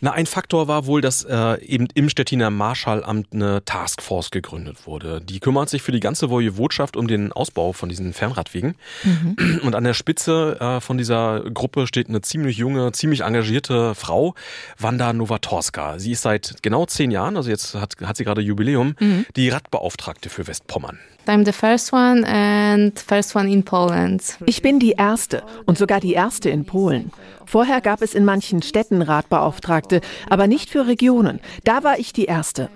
Na, 0.00 0.12
ein 0.12 0.26
Faktor 0.26 0.68
war 0.68 0.86
wohl, 0.86 1.00
dass 1.00 1.24
äh, 1.24 1.64
eben 1.64 1.86
im 1.94 2.08
Stettiner 2.08 2.50
Marschallamt 2.50 3.28
eine 3.32 3.64
Taskforce 3.64 4.30
gegründet 4.30 4.86
wurde. 4.86 5.20
Die 5.20 5.38
kümmert 5.38 5.68
sich 5.68 5.82
für 5.82 5.92
die 5.92 6.00
ganze 6.00 6.28
Wojewodschaft 6.28 6.96
um 6.96 7.06
den 7.06 7.32
Ausbau 7.32 7.72
von 7.72 7.88
diesen 7.88 8.12
Fernradwegen. 8.12 8.74
Mhm. 9.04 9.60
Und 9.62 9.74
an 9.74 9.84
der 9.84 9.94
Spitze 9.94 10.58
äh, 10.60 10.80
von 10.80 10.98
dieser 10.98 11.42
Gruppe 11.50 11.86
steht 11.86 12.08
eine 12.08 12.20
ziemlich 12.20 12.56
junge, 12.56 12.90
ziemlich 12.92 13.20
engagierte 13.20 13.94
Frau, 13.94 14.34
Wanda 14.78 15.12
Nowatorska. 15.12 15.98
Sie 15.98 16.12
ist 16.12 16.22
seit 16.22 16.62
genau 16.62 16.86
zehn 16.86 17.10
Jahren, 17.10 17.36
also 17.36 17.50
jetzt 17.50 17.74
hat, 17.74 17.94
hat 18.02 18.16
sie 18.16 18.24
gerade 18.24 18.40
Jubiläum, 18.40 18.96
mhm. 18.98 19.26
die 19.36 19.50
Radbeauftragte 19.50 20.28
für 20.28 20.46
Westpommern. 20.46 20.98
I'm 21.26 21.44
the 21.44 21.52
first 21.52 21.92
one 21.92 22.24
and 22.24 22.98
first 22.98 23.34
one 23.36 23.50
in 23.50 23.62
Poland. 23.64 24.38
Ich 24.46 24.60
bin 24.60 24.80
die 24.80 24.92
erste 24.92 25.42
und 25.66 25.78
sogar 25.78 26.00
die 26.00 26.14
erste 26.14 26.50
in 26.50 26.64
Polen. 26.64 27.12
Vorher 27.46 27.80
gab 27.80 28.02
es 28.02 28.14
in 28.14 28.24
manchen 28.24 28.62
Städten 28.62 29.02
Radbeauftragte, 29.02 30.00
aber 30.28 30.46
nicht 30.46 30.70
für 30.70 30.86
Regionen. 30.86 31.40
Da 31.64 31.84
war 31.84 31.98
ich 31.98 32.12
die 32.12 32.24
erste. 32.24 32.70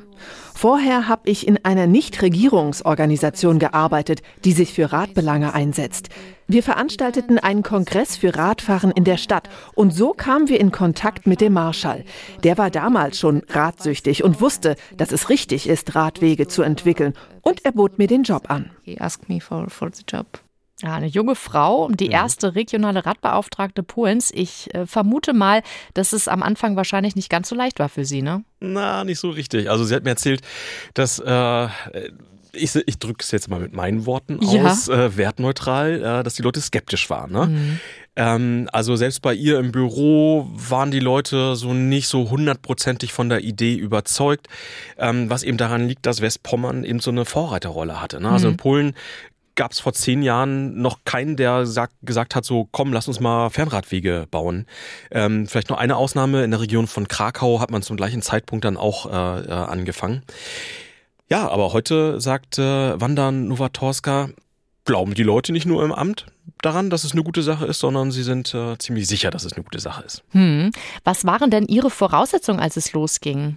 Vorher 0.56 1.06
habe 1.06 1.28
ich 1.28 1.46
in 1.46 1.62
einer 1.66 1.86
Nichtregierungsorganisation 1.86 3.58
gearbeitet, 3.58 4.22
die 4.42 4.52
sich 4.52 4.72
für 4.72 4.90
Radbelange 4.90 5.52
einsetzt. 5.52 6.08
Wir 6.48 6.62
veranstalteten 6.62 7.38
einen 7.38 7.62
Kongress 7.62 8.16
für 8.16 8.34
Radfahren 8.34 8.90
in 8.90 9.04
der 9.04 9.18
Stadt 9.18 9.50
und 9.74 9.90
so 9.90 10.14
kamen 10.14 10.48
wir 10.48 10.58
in 10.58 10.72
Kontakt 10.72 11.26
mit 11.26 11.42
dem 11.42 11.52
Marschall. 11.52 12.06
Der 12.42 12.56
war 12.56 12.70
damals 12.70 13.18
schon 13.18 13.42
radsüchtig 13.50 14.24
und 14.24 14.40
wusste, 14.40 14.76
dass 14.96 15.12
es 15.12 15.28
richtig 15.28 15.68
ist, 15.68 15.94
Radwege 15.94 16.48
zu 16.48 16.62
entwickeln 16.62 17.12
und 17.42 17.62
er 17.66 17.72
bot 17.72 17.98
mir 17.98 18.06
den 18.06 18.22
Job 18.22 18.48
an. 18.48 18.70
He 18.82 18.98
asked 18.98 19.28
me 19.28 19.42
for, 19.42 19.68
for 19.68 19.90
the 19.92 20.04
job. 20.08 20.26
Ja, 20.82 20.94
eine 20.94 21.06
junge 21.06 21.34
Frau, 21.36 21.88
die 21.88 22.08
erste 22.08 22.54
regionale 22.54 23.06
Radbeauftragte 23.06 23.82
Polens. 23.82 24.30
Ich 24.34 24.74
äh, 24.74 24.86
vermute 24.86 25.32
mal, 25.32 25.62
dass 25.94 26.12
es 26.12 26.28
am 26.28 26.42
Anfang 26.42 26.76
wahrscheinlich 26.76 27.16
nicht 27.16 27.30
ganz 27.30 27.48
so 27.48 27.54
leicht 27.54 27.78
war 27.78 27.88
für 27.88 28.04
sie, 28.04 28.20
ne? 28.20 28.44
Na, 28.60 29.02
nicht 29.04 29.18
so 29.18 29.30
richtig. 29.30 29.70
Also 29.70 29.84
sie 29.84 29.94
hat 29.94 30.04
mir 30.04 30.10
erzählt, 30.10 30.42
dass 30.92 31.18
äh, 31.18 31.68
ich, 32.52 32.74
ich 32.74 32.98
drücke 32.98 33.18
es 33.22 33.30
jetzt 33.30 33.48
mal 33.48 33.60
mit 33.60 33.72
meinen 33.72 34.04
Worten 34.04 34.38
Ja. 34.42 34.66
aus, 34.66 34.88
äh, 34.88 35.16
wertneutral, 35.16 36.02
äh, 36.02 36.22
dass 36.22 36.34
die 36.34 36.42
Leute 36.42 36.60
skeptisch 36.60 37.08
waren. 37.08 37.32
Ne? 37.32 37.78
Ähm, 38.16 38.68
also 38.70 38.96
selbst 38.96 39.22
bei 39.22 39.32
ihr 39.34 39.58
im 39.58 39.72
Büro 39.72 40.46
waren 40.52 40.90
die 40.90 41.00
Leute 41.00 41.56
so 41.56 41.72
nicht 41.72 42.08
so 42.08 42.28
hundertprozentig 42.30 43.14
von 43.14 43.30
der 43.30 43.42
Idee 43.44 43.74
überzeugt, 43.76 44.48
ähm, 44.98 45.30
was 45.30 45.42
eben 45.42 45.56
daran 45.56 45.88
liegt, 45.88 46.04
dass 46.04 46.20
Westpommern 46.20 46.84
eben 46.84 47.00
so 47.00 47.10
eine 47.10 47.24
Vorreiterrolle 47.24 48.00
hatte. 48.00 48.20
Ne? 48.20 48.28
Also 48.30 48.48
in 48.48 48.56
Polen 48.58 48.94
gab 49.56 49.72
es 49.72 49.80
vor 49.80 49.92
zehn 49.92 50.22
Jahren 50.22 50.80
noch 50.80 51.00
keinen, 51.04 51.36
der 51.36 51.66
sagt, 51.66 51.94
gesagt 52.02 52.34
hat, 52.34 52.44
so 52.44 52.68
komm, 52.70 52.92
lass 52.92 53.08
uns 53.08 53.20
mal 53.20 53.50
Fernradwege 53.50 54.26
bauen. 54.30 54.66
Ähm, 55.10 55.46
vielleicht 55.46 55.70
nur 55.70 55.78
eine 55.80 55.96
Ausnahme, 55.96 56.44
in 56.44 56.50
der 56.52 56.60
Region 56.60 56.86
von 56.86 57.08
Krakau 57.08 57.60
hat 57.60 57.70
man 57.70 57.82
zum 57.82 57.96
gleichen 57.96 58.22
Zeitpunkt 58.22 58.64
dann 58.64 58.76
auch 58.76 59.06
äh, 59.06 59.40
äh, 59.40 59.50
angefangen. 59.50 60.22
Ja, 61.28 61.48
aber 61.48 61.72
heute 61.72 62.20
sagt 62.20 62.58
äh, 62.58 63.00
Wanda 63.00 63.32
Nowatorska, 63.32 64.28
glauben 64.84 65.14
die 65.14 65.24
Leute 65.24 65.52
nicht 65.52 65.66
nur 65.66 65.84
im 65.84 65.92
Amt 65.92 66.26
daran, 66.62 66.90
dass 66.90 67.02
es 67.02 67.12
eine 67.12 67.24
gute 67.24 67.42
Sache 67.42 67.66
ist, 67.66 67.80
sondern 67.80 68.12
sie 68.12 68.22
sind 68.22 68.54
äh, 68.54 68.78
ziemlich 68.78 69.08
sicher, 69.08 69.30
dass 69.30 69.44
es 69.44 69.54
eine 69.54 69.64
gute 69.64 69.80
Sache 69.80 70.04
ist. 70.04 70.22
Hm. 70.30 70.70
Was 71.02 71.24
waren 71.24 71.50
denn 71.50 71.66
Ihre 71.66 71.90
Voraussetzungen, 71.90 72.60
als 72.60 72.76
es 72.76 72.92
losging? 72.92 73.56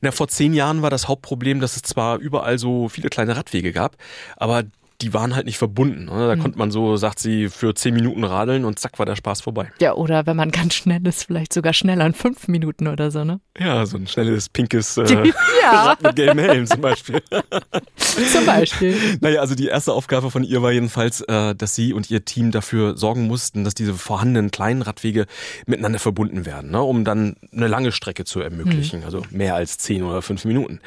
Na, 0.00 0.10
vor 0.10 0.26
zehn 0.26 0.52
Jahren 0.52 0.82
war 0.82 0.90
das 0.90 1.06
Hauptproblem, 1.06 1.60
dass 1.60 1.76
es 1.76 1.82
zwar 1.82 2.18
überall 2.18 2.58
so 2.58 2.88
viele 2.88 3.08
kleine 3.08 3.36
Radwege 3.36 3.72
gab, 3.72 3.96
aber 4.36 4.64
die 5.02 5.12
waren 5.12 5.34
halt 5.34 5.46
nicht 5.46 5.58
verbunden. 5.58 6.06
Ne? 6.06 6.28
Da 6.28 6.36
konnte 6.36 6.58
man 6.58 6.70
so, 6.70 6.96
sagt 6.96 7.18
sie, 7.18 7.48
für 7.48 7.74
zehn 7.74 7.94
Minuten 7.94 8.24
radeln 8.24 8.64
und 8.64 8.78
zack 8.78 8.98
war 8.98 9.06
der 9.06 9.16
Spaß 9.16 9.40
vorbei. 9.40 9.70
Ja, 9.80 9.94
oder 9.94 10.26
wenn 10.26 10.36
man 10.36 10.50
ganz 10.50 10.74
schnell 10.74 11.06
ist, 11.06 11.24
vielleicht 11.24 11.52
sogar 11.52 11.72
schneller 11.72 12.06
in 12.06 12.14
fünf 12.14 12.48
Minuten 12.48 12.86
oder 12.86 13.10
so, 13.10 13.24
ne? 13.24 13.40
Ja, 13.58 13.84
so 13.84 13.98
ein 13.98 14.06
schnelles, 14.06 14.48
pinkes 14.48 14.96
äh, 14.96 15.04
Ja, 15.62 15.82
Rad 15.82 16.02
mit 16.02 16.16
gelbem 16.16 16.38
Helm 16.38 16.66
zum 16.66 16.80
Beispiel. 16.80 17.22
zum 17.96 18.46
Beispiel. 18.46 18.96
Naja, 19.20 19.40
also 19.40 19.54
die 19.54 19.66
erste 19.66 19.92
Aufgabe 19.92 20.30
von 20.30 20.42
ihr 20.42 20.62
war 20.62 20.72
jedenfalls, 20.72 21.20
äh, 21.20 21.54
dass 21.54 21.74
sie 21.74 21.92
und 21.92 22.10
ihr 22.10 22.24
Team 22.24 22.50
dafür 22.50 22.96
sorgen 22.96 23.26
mussten, 23.26 23.64
dass 23.64 23.74
diese 23.74 23.92
vorhandenen 23.92 24.50
kleinen 24.50 24.80
Radwege 24.80 25.26
miteinander 25.66 25.98
verbunden 25.98 26.46
werden, 26.46 26.70
ne, 26.70 26.80
um 26.80 27.04
dann 27.04 27.36
eine 27.52 27.68
lange 27.68 27.92
Strecke 27.92 28.24
zu 28.24 28.40
ermöglichen, 28.40 29.04
also 29.04 29.22
mehr 29.30 29.54
als 29.54 29.76
zehn 29.76 30.02
oder 30.02 30.22
fünf 30.22 30.46
Minuten. 30.46 30.80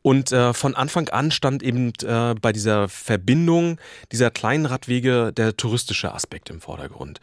Und 0.00 0.32
äh, 0.32 0.54
von 0.54 0.74
Anfang 0.74 1.10
an 1.10 1.30
stand 1.30 1.62
eben 1.62 1.92
äh, 2.02 2.34
bei 2.40 2.52
dieser 2.52 2.88
Verbindung 2.88 3.78
dieser 4.10 4.30
kleinen 4.30 4.64
Radwege 4.64 5.32
der 5.34 5.56
touristische 5.56 6.14
Aspekt 6.14 6.48
im 6.48 6.62
Vordergrund. 6.62 7.20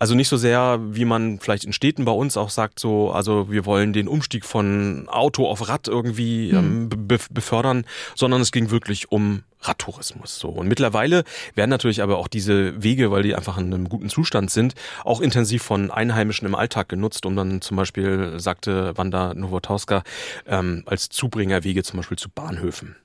Also 0.00 0.14
nicht 0.14 0.28
so 0.28 0.38
sehr, 0.38 0.80
wie 0.80 1.04
man 1.04 1.40
vielleicht 1.40 1.64
in 1.64 1.74
Städten 1.74 2.06
bei 2.06 2.12
uns 2.12 2.38
auch 2.38 2.48
sagt, 2.48 2.80
so, 2.80 3.12
also 3.12 3.50
wir 3.50 3.66
wollen 3.66 3.92
den 3.92 4.08
Umstieg 4.08 4.46
von 4.46 5.06
Auto 5.10 5.46
auf 5.46 5.68
Rad 5.68 5.88
irgendwie 5.88 6.50
ähm, 6.50 6.88
be 6.88 7.18
befördern, 7.30 7.84
sondern 8.14 8.40
es 8.40 8.50
ging 8.50 8.70
wirklich 8.70 9.12
um 9.12 9.42
Radtourismus. 9.60 10.38
So. 10.38 10.48
Und 10.48 10.68
mittlerweile 10.68 11.24
werden 11.54 11.68
natürlich 11.68 12.00
aber 12.00 12.16
auch 12.16 12.28
diese 12.28 12.82
Wege, 12.82 13.10
weil 13.10 13.22
die 13.22 13.34
einfach 13.34 13.58
in 13.58 13.66
einem 13.74 13.90
guten 13.90 14.08
Zustand 14.08 14.50
sind, 14.50 14.74
auch 15.04 15.20
intensiv 15.20 15.62
von 15.62 15.90
Einheimischen 15.90 16.46
im 16.46 16.54
Alltag 16.54 16.88
genutzt, 16.88 17.26
um 17.26 17.36
dann 17.36 17.60
zum 17.60 17.76
Beispiel, 17.76 18.40
sagte 18.40 18.96
Wanda 18.96 19.34
Nowotowska, 19.34 20.02
ähm, 20.46 20.82
als 20.86 21.10
Zubringerwege 21.10 21.82
zum 21.82 21.98
Beispiel 21.98 22.16
zu 22.16 22.30
Bahnhöfen. 22.30 22.96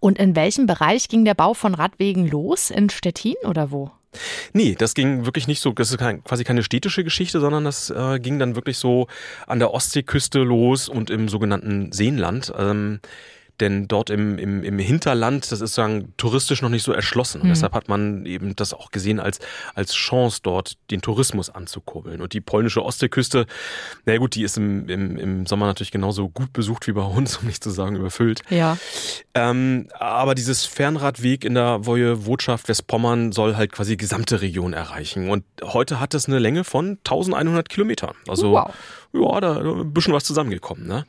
Und 0.00 0.18
in 0.18 0.34
welchem 0.34 0.66
Bereich 0.66 1.10
ging 1.10 1.26
der 1.26 1.34
Bau 1.34 1.52
von 1.52 1.74
Radwegen 1.74 2.26
los? 2.26 2.70
In 2.70 2.88
Stettin 2.88 3.36
oder 3.44 3.70
wo? 3.70 3.90
Nee, 4.52 4.74
das 4.78 4.94
ging 4.94 5.24
wirklich 5.24 5.46
nicht 5.46 5.60
so, 5.60 5.72
das 5.72 5.90
ist 5.90 5.98
kein, 5.98 6.22
quasi 6.24 6.44
keine 6.44 6.62
städtische 6.62 7.04
Geschichte, 7.04 7.40
sondern 7.40 7.64
das 7.64 7.90
äh, 7.90 8.18
ging 8.18 8.38
dann 8.38 8.54
wirklich 8.54 8.78
so 8.78 9.06
an 9.46 9.58
der 9.58 9.72
Ostseeküste 9.72 10.40
los 10.40 10.88
und 10.88 11.10
im 11.10 11.28
sogenannten 11.28 11.92
Seenland. 11.92 12.52
Ähm, 12.56 13.00
denn 13.60 13.88
dort 13.88 14.10
im, 14.10 14.38
im, 14.38 14.62
im 14.62 14.78
Hinterland, 14.78 15.44
das 15.44 15.52
ist 15.52 15.74
sozusagen 15.74 16.12
touristisch 16.16 16.62
noch 16.62 16.68
nicht 16.68 16.82
so 16.82 16.92
erschlossen. 16.92 17.40
Und 17.40 17.48
deshalb 17.48 17.74
hat 17.74 17.88
man 17.88 18.24
eben 18.26 18.54
das 18.56 18.72
auch 18.74 18.90
gesehen 18.90 19.20
als, 19.20 19.38
als 19.74 19.94
Chance, 19.94 20.40
dort 20.42 20.76
den 20.90 21.00
Tourismus 21.02 21.50
anzukurbeln. 21.50 22.20
Und 22.20 22.32
die 22.32 22.40
polnische 22.40 22.84
Ostseeküste, 22.84 23.46
na 24.04 24.16
gut, 24.18 24.34
die 24.34 24.42
ist 24.42 24.56
im, 24.56 24.88
im, 24.88 25.16
im 25.16 25.46
Sommer 25.46 25.66
natürlich 25.66 25.90
genauso 25.90 26.28
gut 26.28 26.52
besucht 26.52 26.86
wie 26.86 26.92
bei 26.92 27.02
uns, 27.02 27.36
um 27.40 27.46
nicht 27.46 27.62
zu 27.62 27.70
sagen 27.70 27.96
überfüllt. 27.96 28.42
Ja. 28.50 28.78
Ähm, 29.34 29.88
aber 29.98 30.34
dieses 30.34 30.64
Fernradweg 30.66 31.44
in 31.44 31.54
der 31.54 31.86
Wojewodschaft 31.86 32.68
Westpommern 32.68 33.32
soll 33.32 33.56
halt 33.56 33.72
quasi 33.72 33.92
die 33.92 33.96
gesamte 33.98 34.40
Region 34.40 34.72
erreichen. 34.72 35.30
Und 35.30 35.44
heute 35.62 36.00
hat 36.00 36.14
es 36.14 36.26
eine 36.26 36.38
Länge 36.38 36.64
von 36.64 36.98
1100 37.04 37.68
Kilometern. 37.68 38.14
Also, 38.26 38.52
Wow. 38.52 38.74
ja, 39.12 39.40
da 39.40 39.58
ist 39.58 39.64
ein 39.66 39.92
bisschen 39.92 40.14
was 40.14 40.24
zusammengekommen, 40.24 40.86
ne? 40.86 41.06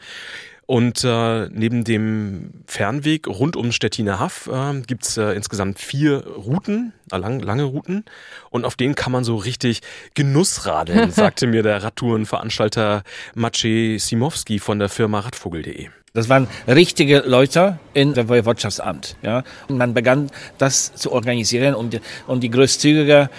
Und 0.70 1.04
äh, 1.04 1.50
neben 1.50 1.84
dem 1.84 2.52
Fernweg 2.68 3.26
rund 3.28 3.56
um 3.56 3.72
Stettiner 3.72 4.20
Haff 4.20 4.48
äh, 4.54 4.80
gibt's 4.82 5.18
äh, 5.18 5.32
insgesamt 5.32 5.80
vier 5.80 6.24
Routen, 6.28 6.94
äh, 7.12 7.18
lang, 7.18 7.40
lange 7.40 7.64
Routen. 7.64 8.06
Und 8.52 8.66
auf 8.66 8.76
denen 8.76 8.94
kann 8.94 9.12
man 9.12 9.24
so 9.24 9.36
richtig 9.36 9.82
Genussradeln, 10.14 11.10
sagte 11.12 11.48
mir 11.48 11.64
der 11.64 11.82
Radtourenveranstalter 11.82 13.02
Maciej 13.34 13.98
Simowski 13.98 14.60
von 14.60 14.78
der 14.78 14.90
Firma 14.90 15.22
Radvogel.de. 15.22 15.88
Das 16.14 16.30
waren 16.30 16.48
richtige 16.68 17.24
Leute 17.26 17.80
in 17.96 18.14
der 18.14 18.30
Woiwodschaftsamt. 18.30 19.16
Ja. 19.24 19.44
Und 19.70 19.78
man 19.80 19.96
begann 19.96 20.30
das 20.60 20.94
zu 20.94 21.12
organisieren 21.12 21.74
und, 21.74 21.94
die- 21.94 22.02
und 22.28 22.42
die 22.42 22.52
großzügige 22.52 23.32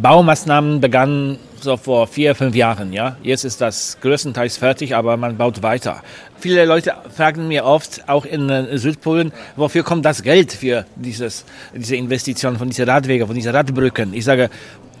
Baumaßnahmen 0.00 0.80
begannen 0.80 1.40
so 1.66 1.76
vor 1.76 2.06
vier, 2.06 2.34
fünf 2.34 2.54
Jahren. 2.54 2.92
Ja. 2.92 3.16
Jetzt 3.22 3.44
ist 3.44 3.60
das 3.60 3.98
größtenteils 4.00 4.56
fertig, 4.56 4.94
aber 4.94 5.16
man 5.16 5.36
baut 5.36 5.62
weiter. 5.62 6.02
Viele 6.38 6.64
Leute 6.64 6.94
fragen 7.14 7.48
mir 7.48 7.64
oft, 7.64 8.08
auch 8.08 8.24
in 8.24 8.48
äh, 8.48 8.78
Südpolen, 8.78 9.32
wofür 9.56 9.82
kommt 9.82 10.04
das 10.04 10.22
Geld 10.22 10.52
für 10.52 10.86
dieses, 10.94 11.44
diese 11.74 11.96
Investition 11.96 12.56
von 12.56 12.68
diesen 12.68 12.88
Radwegen, 12.88 13.26
von 13.26 13.34
diesen 13.34 13.54
Radbrücken? 13.54 14.14
Ich 14.14 14.24
sage, 14.24 14.48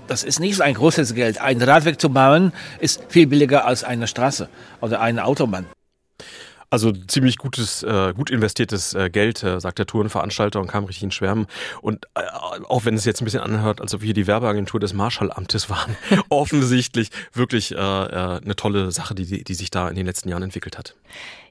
das 0.08 0.24
ist 0.24 0.40
nicht 0.40 0.56
so 0.56 0.62
ein 0.62 0.74
großes 0.74 1.14
Geld. 1.14 1.40
Ein 1.40 1.62
Radweg 1.62 2.00
zu 2.00 2.10
bauen 2.10 2.52
ist 2.80 3.00
viel 3.08 3.26
billiger 3.26 3.64
als 3.64 3.84
eine 3.84 4.06
Straße 4.06 4.48
oder 4.80 5.00
eine 5.00 5.24
Autobahn. 5.24 5.66
Also 6.68 6.92
ziemlich 6.92 7.38
gutes, 7.38 7.82
äh, 7.82 8.12
gut 8.14 8.30
investiertes 8.30 8.94
äh, 8.94 9.08
Geld, 9.08 9.42
äh, 9.42 9.60
sagt 9.60 9.78
der 9.78 9.86
Tourenveranstalter 9.86 10.60
und 10.60 10.66
kam 10.66 10.84
richtig 10.84 11.04
in 11.04 11.10
Schwärmen. 11.10 11.46
Und 11.80 12.06
äh, 12.14 12.22
auch 12.68 12.84
wenn 12.84 12.94
es 12.94 13.04
jetzt 13.04 13.20
ein 13.20 13.24
bisschen 13.24 13.40
anhört, 13.40 13.80
als 13.80 13.94
ob 13.94 14.02
wir 14.02 14.14
die 14.14 14.26
Werbeagentur 14.26 14.80
des 14.80 14.92
Marshallamtes 14.92 15.70
waren, 15.70 15.96
offensichtlich 16.28 17.10
wirklich 17.32 17.72
äh, 17.72 17.76
äh, 17.76 18.40
eine 18.42 18.56
tolle 18.56 18.90
Sache, 18.90 19.14
die, 19.14 19.44
die 19.44 19.54
sich 19.54 19.70
da 19.70 19.88
in 19.88 19.94
den 19.94 20.06
letzten 20.06 20.28
Jahren 20.28 20.42
entwickelt 20.42 20.76
hat. 20.76 20.94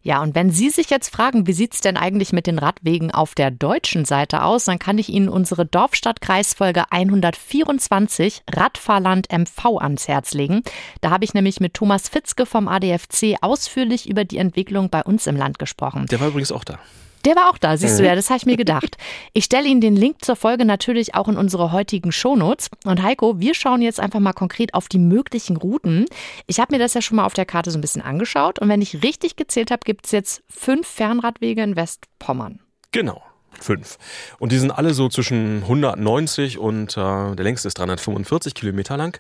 Ja, 0.06 0.22
und 0.22 0.36
wenn 0.36 0.52
Sie 0.52 0.70
sich 0.70 0.92
jetzt 0.92 1.10
fragen, 1.10 1.48
wie 1.48 1.54
sieht's 1.54 1.82
denn 1.82 1.98
eigentlich 1.98 2.32
mit 2.32 2.46
den 2.46 2.60
Radwegen 2.60 3.10
auf 3.10 3.34
der 3.34 3.50
deutschen 3.50 4.06
Seite 4.06 4.44
aus, 4.44 4.66
dann 4.66 4.78
kann 4.78 5.00
ich 5.00 5.10
Ihnen 5.10 5.30
unsere 5.30 5.66
Dorfstadt-Kreisfolge 5.66 6.84
124 6.92 8.44
Radfahrland 8.54 9.32
MV 9.32 9.82
ans 9.82 10.08
Herz 10.08 10.36
legen. 10.36 10.62
Da 11.02 11.10
habe 11.10 11.26
ich 11.26 11.34
nämlich 11.34 11.60
mit 11.60 11.74
Thomas 11.74 12.08
Fitzke 12.08 12.46
vom 12.46 12.68
ADFC 12.68 13.38
ausführlich 13.42 14.08
über 14.08 14.26
die 14.26 14.38
Entwicklung 14.38 14.92
bei 14.92 15.02
uns 15.02 15.26
im 15.26 15.38
Land 15.38 15.58
gesprochen. 15.58 16.06
Der 16.06 16.20
war 16.20 16.28
übrigens 16.28 16.52
auch 16.52 16.64
da. 16.64 16.78
Der 17.26 17.36
war 17.36 17.50
auch 17.50 17.58
da, 17.58 17.76
siehst 17.76 18.00
du 18.00 18.06
ja, 18.06 18.14
das 18.14 18.30
habe 18.30 18.38
ich 18.38 18.46
mir 18.46 18.56
gedacht. 18.56 18.98
Ich 19.34 19.46
stelle 19.46 19.68
Ihnen 19.68 19.82
den 19.82 19.96
Link 19.96 20.24
zur 20.24 20.36
Folge 20.36 20.64
natürlich 20.64 21.16
auch 21.16 21.28
in 21.28 21.38
unsere 21.38 21.72
heutigen 21.72 22.12
Shownotes. 22.12 22.70
Und 22.86 23.02
Heiko, 23.02 23.40
wir 23.40 23.56
schauen 23.56 23.82
jetzt 23.82 24.00
einfach 24.00 24.20
mal 24.20 24.34
konkret 24.34 24.76
auf 24.76 24.88
die 24.90 25.00
möglichen 25.00 25.58
Routen. 25.58 26.06
Ich 26.46 26.60
habe 26.60 26.76
mir 26.76 26.80
das 26.80 26.94
ja 26.94 27.02
schon 27.02 27.16
mal 27.16 27.26
auf 27.26 27.34
der 27.34 27.46
Karte 27.46 27.72
so 27.72 27.80
ein 27.80 27.82
bisschen 27.82 28.04
angeschaut. 28.04 28.60
Und 28.60 28.70
wenn 28.70 28.82
ich 28.82 29.02
richtig 29.02 29.38
gezählt 29.38 29.72
habe, 29.72 29.82
gibt 29.84 30.06
es 30.06 30.12
jetzt 30.12 30.44
fünf 30.50 30.88
Fernradwege 30.88 31.64
in 31.64 31.76
Westpommern. 31.76 32.60
Genau. 32.92 33.24
Fünf. 33.60 33.98
Und 34.38 34.52
die 34.52 34.60
sind 34.60 34.72
alle 34.72 34.94
so 34.94 35.10
zwischen 35.10 35.64
190 35.64 36.60
und 36.60 36.98
äh, 36.98 37.36
der 37.36 37.44
längste 37.44 37.70
ist 37.70 37.80
345 37.80 38.54
Kilometer 38.54 38.98
lang. 38.98 39.20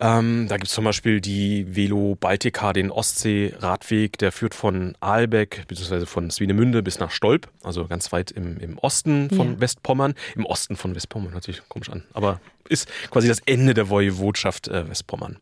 Ähm, 0.00 0.46
da 0.48 0.56
gibt 0.56 0.66
es 0.68 0.74
zum 0.74 0.84
Beispiel 0.84 1.20
die 1.20 1.76
Velo 1.76 2.16
Baltica, 2.18 2.72
den 2.72 2.90
Ostsee-Radweg, 2.90 4.18
der 4.18 4.32
führt 4.32 4.54
von 4.54 4.96
Aalbeck 5.00 5.66
bzw. 5.68 6.04
von 6.06 6.30
Swinemünde 6.30 6.82
bis 6.82 6.98
nach 6.98 7.10
Stolp, 7.12 7.48
also 7.62 7.86
ganz 7.86 8.12
weit 8.12 8.30
im, 8.32 8.58
im 8.58 8.78
Osten 8.78 9.30
von 9.30 9.52
Ja. 9.52 9.60
Westpommern. 9.60 10.14
Im 10.34 10.46
Osten 10.46 10.76
von 10.76 10.94
Westpommern, 10.94 11.32
hört 11.32 11.44
sich 11.44 11.62
komisch 11.68 11.90
an, 11.90 12.02
aber 12.12 12.40
ist 12.68 12.88
quasi 13.10 13.28
das 13.28 13.40
Ende 13.46 13.74
der 13.74 13.90
Woiwodschaft 13.90 14.68
äh, 14.68 14.88
Westpommern. 14.88 15.36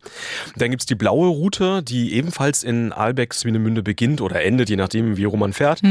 Dann 0.56 0.70
gibt 0.70 0.82
es 0.82 0.86
die 0.86 0.94
blaue 0.94 1.28
Route, 1.28 1.82
die 1.82 2.14
ebenfalls 2.14 2.62
in 2.62 2.92
Aalbeck, 2.92 3.34
Swinemünde 3.34 3.82
beginnt 3.82 4.20
oder 4.20 4.42
endet, 4.42 4.68
je 4.68 4.76
nachdem, 4.76 5.16
wie 5.16 5.24
rum 5.24 5.40
man 5.40 5.52
fährt. 5.52 5.82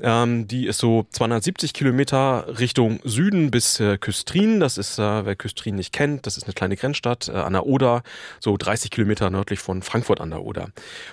Ähm, 0.00 0.48
die 0.48 0.66
ist 0.66 0.78
so 0.78 1.06
270 1.10 1.72
Kilometer 1.72 2.58
Richtung 2.58 3.00
Süden 3.04 3.50
bis 3.50 3.80
äh, 3.80 3.98
Küstrin. 3.98 4.60
Das 4.60 4.78
ist, 4.78 4.98
äh, 4.98 5.24
wer 5.24 5.36
Küstrin 5.36 5.74
nicht 5.74 5.92
kennt, 5.92 6.26
das 6.26 6.36
ist 6.36 6.44
eine 6.44 6.54
kleine 6.54 6.76
Grenzstadt 6.76 7.28
äh, 7.28 7.32
an 7.32 7.52
der 7.52 7.66
Oder, 7.66 8.02
so 8.40 8.56
30 8.56 8.90
Kilometer 8.90 9.30
nördlich 9.30 9.60
von 9.60 9.82
Frankfurt 9.82 10.20
an 10.20 10.30
der 10.30 10.42
Oder. 10.42 10.68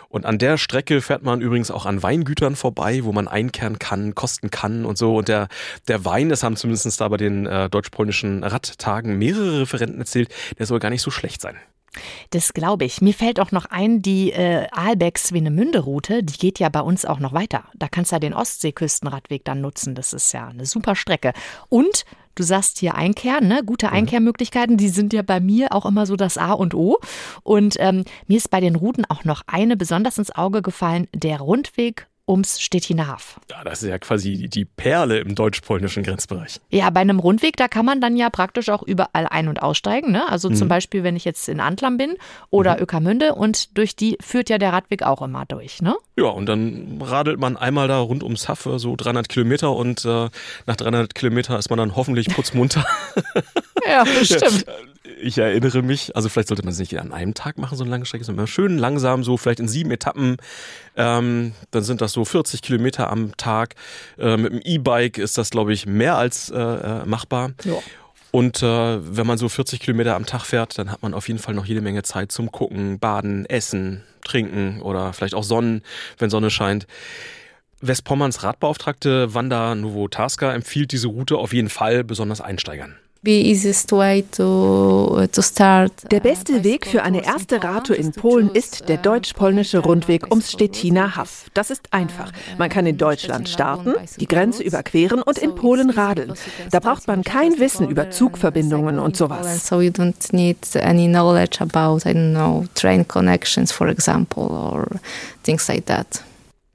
Und 0.10 0.26
an 0.26 0.38
der 0.38 0.58
Strecke 0.58 1.02
fährt 1.02 1.24
man 1.24 1.42
übrigens 1.42 1.72
auch 1.72 1.86
an 1.86 2.02
Weingütern 2.02 2.56
vorbei, 2.56 3.04
wo 3.04 3.12
man 3.12 3.28
einkehren 3.28 3.80
kann, 3.80 4.16
kosten 4.16 4.50
kann 4.50 4.86
und 4.86 4.98
so. 4.98 5.16
Und 5.16 5.28
der, 5.28 5.48
der 5.88 6.06
Wein, 6.06 6.30
das 6.30 6.44
haben 6.44 6.56
zumindest 6.56 7.02
da 7.02 7.08
bei 7.08 7.18
den 7.18 7.46
äh, 7.46 7.70
deutsch-polnischen 7.70 8.44
Radtagen 8.44 9.18
mehrere 9.18 9.65
Referenten 9.66 10.00
erzählt, 10.00 10.30
der 10.58 10.66
soll 10.66 10.80
gar 10.80 10.90
nicht 10.90 11.02
so 11.02 11.12
schlecht 11.12 11.42
sein. 11.42 11.58
Das 12.32 12.54
glaube 12.54 12.86
ich. 12.86 13.02
Mir 13.02 13.14
fällt 13.14 13.40
auch 13.40 13.52
noch 13.52 13.66
ein, 13.66 14.02
die 14.02 14.32
äh, 14.32 14.68
Aalbeck-Swinemünde-Route, 14.72 16.24
die 16.24 16.38
geht 16.38 16.60
ja 16.60 16.70
bei 16.70 16.82
uns 16.82 17.06
auch 17.06 17.20
noch 17.20 17.34
weiter. 17.34 17.66
Da 17.74 17.88
kannst 17.88 18.12
du 18.12 18.16
ja 18.16 18.20
den 18.20 18.34
Ostseeküstenradweg 18.34 19.46
dann 19.46 19.62
nutzen. 19.62 19.96
Das 19.96 20.14
ist 20.14 20.32
ja 20.34 20.48
eine 20.48 20.66
super 20.66 20.96
Strecke. 20.96 21.34
Und 21.70 22.06
du 22.36 22.44
sagst 22.44 22.80
hier 22.80 22.96
Einkehren, 22.96 23.48
ne? 23.48 23.64
Gute 23.66 23.92
Einkehrmöglichkeiten, 23.92 24.78
die 24.78 24.90
sind 24.90 25.14
ja 25.14 25.22
bei 25.22 25.40
mir 25.40 25.74
auch 25.74 25.86
immer 25.86 26.06
so 26.06 26.16
das 26.16 26.38
A 26.38 26.52
und 26.52 26.74
O. 26.74 27.00
Und 27.44 27.76
ähm, 27.80 28.04
mir 28.28 28.38
ist 28.38 28.50
bei 28.50 28.60
den 28.60 28.76
Routen 28.76 29.06
auch 29.06 29.24
noch 29.24 29.44
eine 29.48 29.78
besonders 29.78 30.18
ins 30.18 30.36
Auge 30.36 30.62
gefallen, 30.62 31.08
der 31.14 31.40
Rundweg 31.40 32.08
ums 32.28 32.60
Stettiner 32.60 33.08
Haff. 33.08 33.40
Ja, 33.52 33.64
das 33.64 33.84
ist 33.84 33.90
ja 33.90 33.98
quasi 34.00 34.48
die- 34.50 34.66
Perle 34.66 35.20
im 35.20 35.36
deutsch-polnischen 35.36 36.04
Grenzbereich. 36.04 36.60
Ja, 36.70 36.90
bei 36.90 37.00
einem 37.02 37.20
Rundweg, 37.20 37.56
da 37.58 37.68
kann 37.68 37.86
man 37.86 38.02
dann 38.02 38.18
ja 38.18 38.30
praktisch 38.30 38.70
auch 38.70 38.84
überall 38.84 39.28
ein- 39.28 39.48
und 39.48 39.62
aussteigen. 39.62 40.12
Ne? 40.12 40.28
Also 40.30 40.50
Mhm. 40.50 40.56
zum 40.56 40.68
Beispiel, 40.68 41.04
wenn 41.04 41.16
ich 41.16 41.24
jetzt 41.26 41.48
in 41.50 41.60
Antlam 41.60 41.98
bin 41.98 42.16
oder 42.50 42.82
Öckermünde 42.82 43.36
und 43.36 43.78
durch 43.78 43.96
die 43.96 44.18
führt 44.22 44.50
ja 44.50 44.58
der 44.58 44.74
Radweg 44.74 45.04
auch 45.04 45.22
immer 45.22 45.46
durch. 45.46 45.82
Ne? 45.82 45.96
Ja, 46.18 46.26
und 46.26 46.48
dann 46.48 47.02
radelt 47.02 47.40
man 47.40 47.58
einmal 47.58 47.88
da 47.88 48.00
rund 48.00 48.24
ums 48.24 48.50
Haff, 48.50 48.66
äh, 48.66 48.80
so 48.80 48.96
300 48.96 49.30
Kilometer 49.30 49.72
und 49.76 50.04
äh, 50.06 50.30
nach 50.66 50.76
300 50.76 51.14
Kilometer 51.16 51.58
ist 51.60 51.70
man 51.70 51.78
dann 51.78 51.96
hoffentlich 51.96 52.28
putzmunter. 52.30 52.86
Ja, 53.88 54.04
bestimmt. 54.20 54.66
Ich 55.26 55.40
erinnere 55.40 55.82
mich, 55.82 56.16
also 56.16 56.30
vielleicht 56.30 56.50
sollte 56.50 56.62
man 56.62 56.72
es 56.72 56.78
nicht 56.78 57.00
an 57.00 57.12
einem 57.12 57.34
Tag 57.34 57.58
machen, 57.58 57.76
so 57.76 57.84
eine 57.84 57.90
lange 57.90 58.06
Strecke, 58.06 58.24
sondern 58.24 58.46
schön 58.46 58.78
langsam, 58.78 59.24
so 59.24 59.38
vielleicht 59.38 59.60
in 59.60 59.68
sieben 59.68 59.90
Etappen. 59.90 60.38
Ähm, 60.96 61.54
dann 61.72 61.84
sind 61.84 62.02
das 62.02 62.12
so 62.12 62.26
40 62.26 62.62
Kilometer 62.62 63.10
am 63.10 63.36
Tag. 63.36 63.74
Äh, 64.20 64.38
mit 64.38 64.54
dem 64.54 64.62
E-Bike 64.64 65.18
ist 65.18 65.40
das, 65.40 65.50
glaube 65.50 65.74
ich, 65.74 65.88
mehr 65.88 66.16
als 66.16 66.52
äh, 66.52 66.60
äh, 66.60 67.06
machbar. 67.06 67.54
Ja. 67.64 67.74
Und 68.30 68.62
äh, 68.62 69.18
wenn 69.18 69.26
man 69.26 69.40
so 69.40 69.50
40 69.50 69.80
Kilometer 69.80 70.16
am 70.16 70.28
Tag 70.28 70.44
fährt, 70.44 70.78
dann 70.78 70.92
hat 70.92 71.02
man 71.02 71.16
auf 71.16 71.28
jeden 71.28 71.40
Fall 71.40 71.56
noch 71.56 71.66
jede 71.66 71.82
Menge 71.82 72.04
Zeit 72.04 72.32
zum 72.32 72.52
Gucken, 72.52 73.00
Baden, 73.00 73.48
Essen, 73.48 74.04
Trinken 74.24 74.80
oder 74.84 75.12
vielleicht 75.12 75.34
auch 75.34 75.44
Sonnen, 75.44 75.82
wenn 76.20 76.30
Sonne 76.30 76.52
scheint. 76.52 76.86
Westpommerns 77.82 78.44
Radbeauftragte 78.44 79.34
Wanda 79.34 79.74
Nowotarska 79.74 80.54
empfiehlt 80.54 80.92
diese 80.92 81.08
Route 81.08 81.40
auf 81.40 81.52
jeden 81.52 81.70
Fall 81.70 82.04
besonders 82.04 82.42
Einsteigern. 82.42 82.96
The 83.26 83.32
easiest 83.32 83.92
way 83.92 84.24
to, 84.34 85.26
to 85.32 85.42
start. 85.42 85.92
Der 86.12 86.20
beste 86.20 86.64
Weg 86.64 86.86
für 86.86 87.02
eine 87.02 87.26
erste 87.26 87.64
Radtour 87.64 87.96
in 87.96 88.12
Polen 88.12 88.52
ist 88.52 88.88
der 88.88 88.98
deutsch-polnische 88.98 89.80
Rundweg 89.80 90.30
ums 90.30 90.52
Stettiner 90.52 91.16
Haff. 91.16 91.50
Das 91.56 91.72
ist 91.72 91.92
einfach. 91.92 92.32
Man 92.60 92.70
kann 92.70 92.86
in 92.86 93.00
Deutschland 93.00 93.50
starten, 93.50 93.96
die 94.20 94.28
Grenze 94.28 94.62
überqueren 94.62 95.24
und 95.24 95.40
in 95.40 95.56
Polen 95.56 95.90
radeln. 95.90 96.34
Da 96.70 96.80
braucht 96.80 97.08
man 97.08 97.24
kein 97.24 97.58
Wissen 97.58 97.90
über 97.90 98.12
Zugverbindungen 98.12 99.00
und 99.00 99.18
sowas. 99.18 99.66
So 99.66 99.82
you 99.82 99.90
don't 99.90 100.32
need 100.32 100.60
any 100.76 101.08
knowledge 101.08 101.60
about, 101.62 102.08
I 102.08 102.14
don't 102.14 102.34
know, 102.34 102.66
train 102.76 103.08
connections, 103.08 103.72
for 103.72 103.88
example, 103.88 104.44
or 104.44 104.86
things 105.42 105.68
like 105.68 105.88
that. 105.88 106.24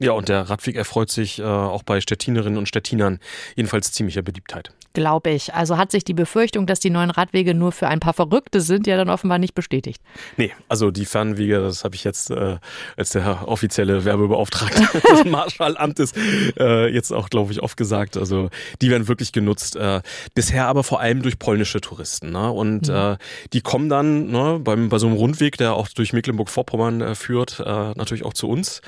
Ja, 0.01 0.13
und 0.13 0.29
der 0.29 0.49
Radweg 0.49 0.75
erfreut 0.75 1.11
sich 1.11 1.37
äh, 1.37 1.43
auch 1.43 1.83
bei 1.83 2.01
Stettinerinnen 2.01 2.57
und 2.57 2.67
Stettinern 2.67 3.19
jedenfalls 3.55 3.91
ziemlicher 3.91 4.23
Beliebtheit. 4.23 4.71
Glaube 4.93 5.29
ich. 5.29 5.53
Also 5.53 5.77
hat 5.77 5.91
sich 5.91 6.03
die 6.03 6.15
Befürchtung, 6.15 6.65
dass 6.65 6.79
die 6.79 6.89
neuen 6.89 7.11
Radwege 7.11 7.53
nur 7.53 7.71
für 7.71 7.87
ein 7.87 7.99
paar 7.99 8.13
Verrückte 8.13 8.59
sind, 8.59 8.87
ja 8.87 8.97
dann 8.97 9.09
offenbar 9.09 9.37
nicht 9.37 9.53
bestätigt. 9.53 10.01
Nee, 10.37 10.51
also 10.67 10.89
die 10.91 11.05
Fernwege, 11.05 11.61
das 11.61 11.83
habe 11.83 11.95
ich 11.95 12.03
jetzt 12.03 12.31
äh, 12.31 12.57
als 12.97 13.11
der 13.11 13.47
offizielle 13.47 14.03
Werbebeauftragte 14.03 14.81
des 15.11 15.25
Marshallamtes 15.25 16.13
äh, 16.59 16.91
jetzt 16.91 17.13
auch, 17.13 17.29
glaube 17.29 17.53
ich, 17.53 17.61
oft 17.61 17.77
gesagt. 17.77 18.17
Also 18.17 18.49
die 18.81 18.89
werden 18.89 19.07
wirklich 19.07 19.31
genutzt. 19.31 19.75
Äh, 19.75 20.01
bisher 20.33 20.65
aber 20.65 20.83
vor 20.83 20.99
allem 20.99 21.21
durch 21.21 21.37
polnische 21.37 21.79
Touristen. 21.79 22.31
Ne? 22.31 22.51
Und 22.51 22.89
äh, 22.89 23.17
die 23.53 23.61
kommen 23.61 23.87
dann 23.87 24.31
ne, 24.31 24.59
beim, 24.61 24.89
bei 24.89 24.97
so 24.97 25.05
einem 25.05 25.15
Rundweg, 25.15 25.57
der 25.57 25.75
auch 25.75 25.87
durch 25.89 26.11
Mecklenburg-Vorpommern 26.11 27.01
äh, 27.01 27.15
führt, 27.15 27.59
natürlich 27.59 28.25
auch 28.25 28.33
zu 28.33 28.49
uns. 28.49 28.81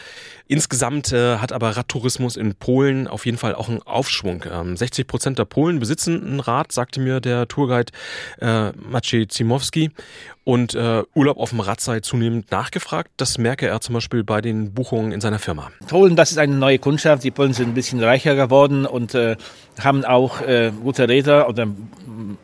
Insgesamt 0.47 1.02
äh, 1.11 1.37
hat 1.37 1.51
aber 1.51 1.75
Radtourismus 1.75 2.37
in 2.37 2.55
Polen 2.55 3.07
auf 3.07 3.25
jeden 3.25 3.37
Fall 3.37 3.55
auch 3.55 3.67
einen 3.67 3.81
Aufschwung. 3.81 4.45
Ähm, 4.49 4.77
60 4.77 5.07
Prozent 5.07 5.39
der 5.39 5.45
Polen 5.45 5.79
besitzen 5.79 6.35
ein 6.35 6.39
Rad, 6.39 6.71
sagte 6.71 6.99
mir 6.99 7.19
der 7.19 7.47
Tourguide 7.47 7.91
äh, 8.39 8.71
Maciej 8.71 9.27
Zimowski. 9.27 9.91
Und 10.45 10.75
äh, 10.75 11.03
Urlaub 11.15 11.37
auf 11.37 11.51
dem 11.51 11.61
Rad 11.61 11.79
sei 11.79 12.01
zunehmend 12.01 12.51
nachgefragt. 12.51 13.11
Das 13.17 13.37
merke 13.37 13.67
er 13.67 13.79
zum 13.79 13.93
Beispiel 13.93 14.23
bei 14.23 14.41
den 14.41 14.73
Buchungen 14.73 15.13
in 15.13 15.21
seiner 15.21 15.39
Firma. 15.39 15.71
Polen, 15.87 16.15
das 16.15 16.31
ist 16.31 16.37
eine 16.37 16.53
neue 16.55 16.79
Kundschaft. 16.79 17.23
Die 17.23 17.31
Polen 17.31 17.53
sind 17.53 17.69
ein 17.69 17.73
bisschen 17.73 18.03
reicher 18.03 18.35
geworden 18.35 18.85
und 18.85 19.15
äh, 19.15 19.37
haben 19.81 20.03
auch 20.03 20.41
äh, 20.41 20.71
gute 20.71 21.07
Räder 21.07 21.47
oder, 21.47 21.67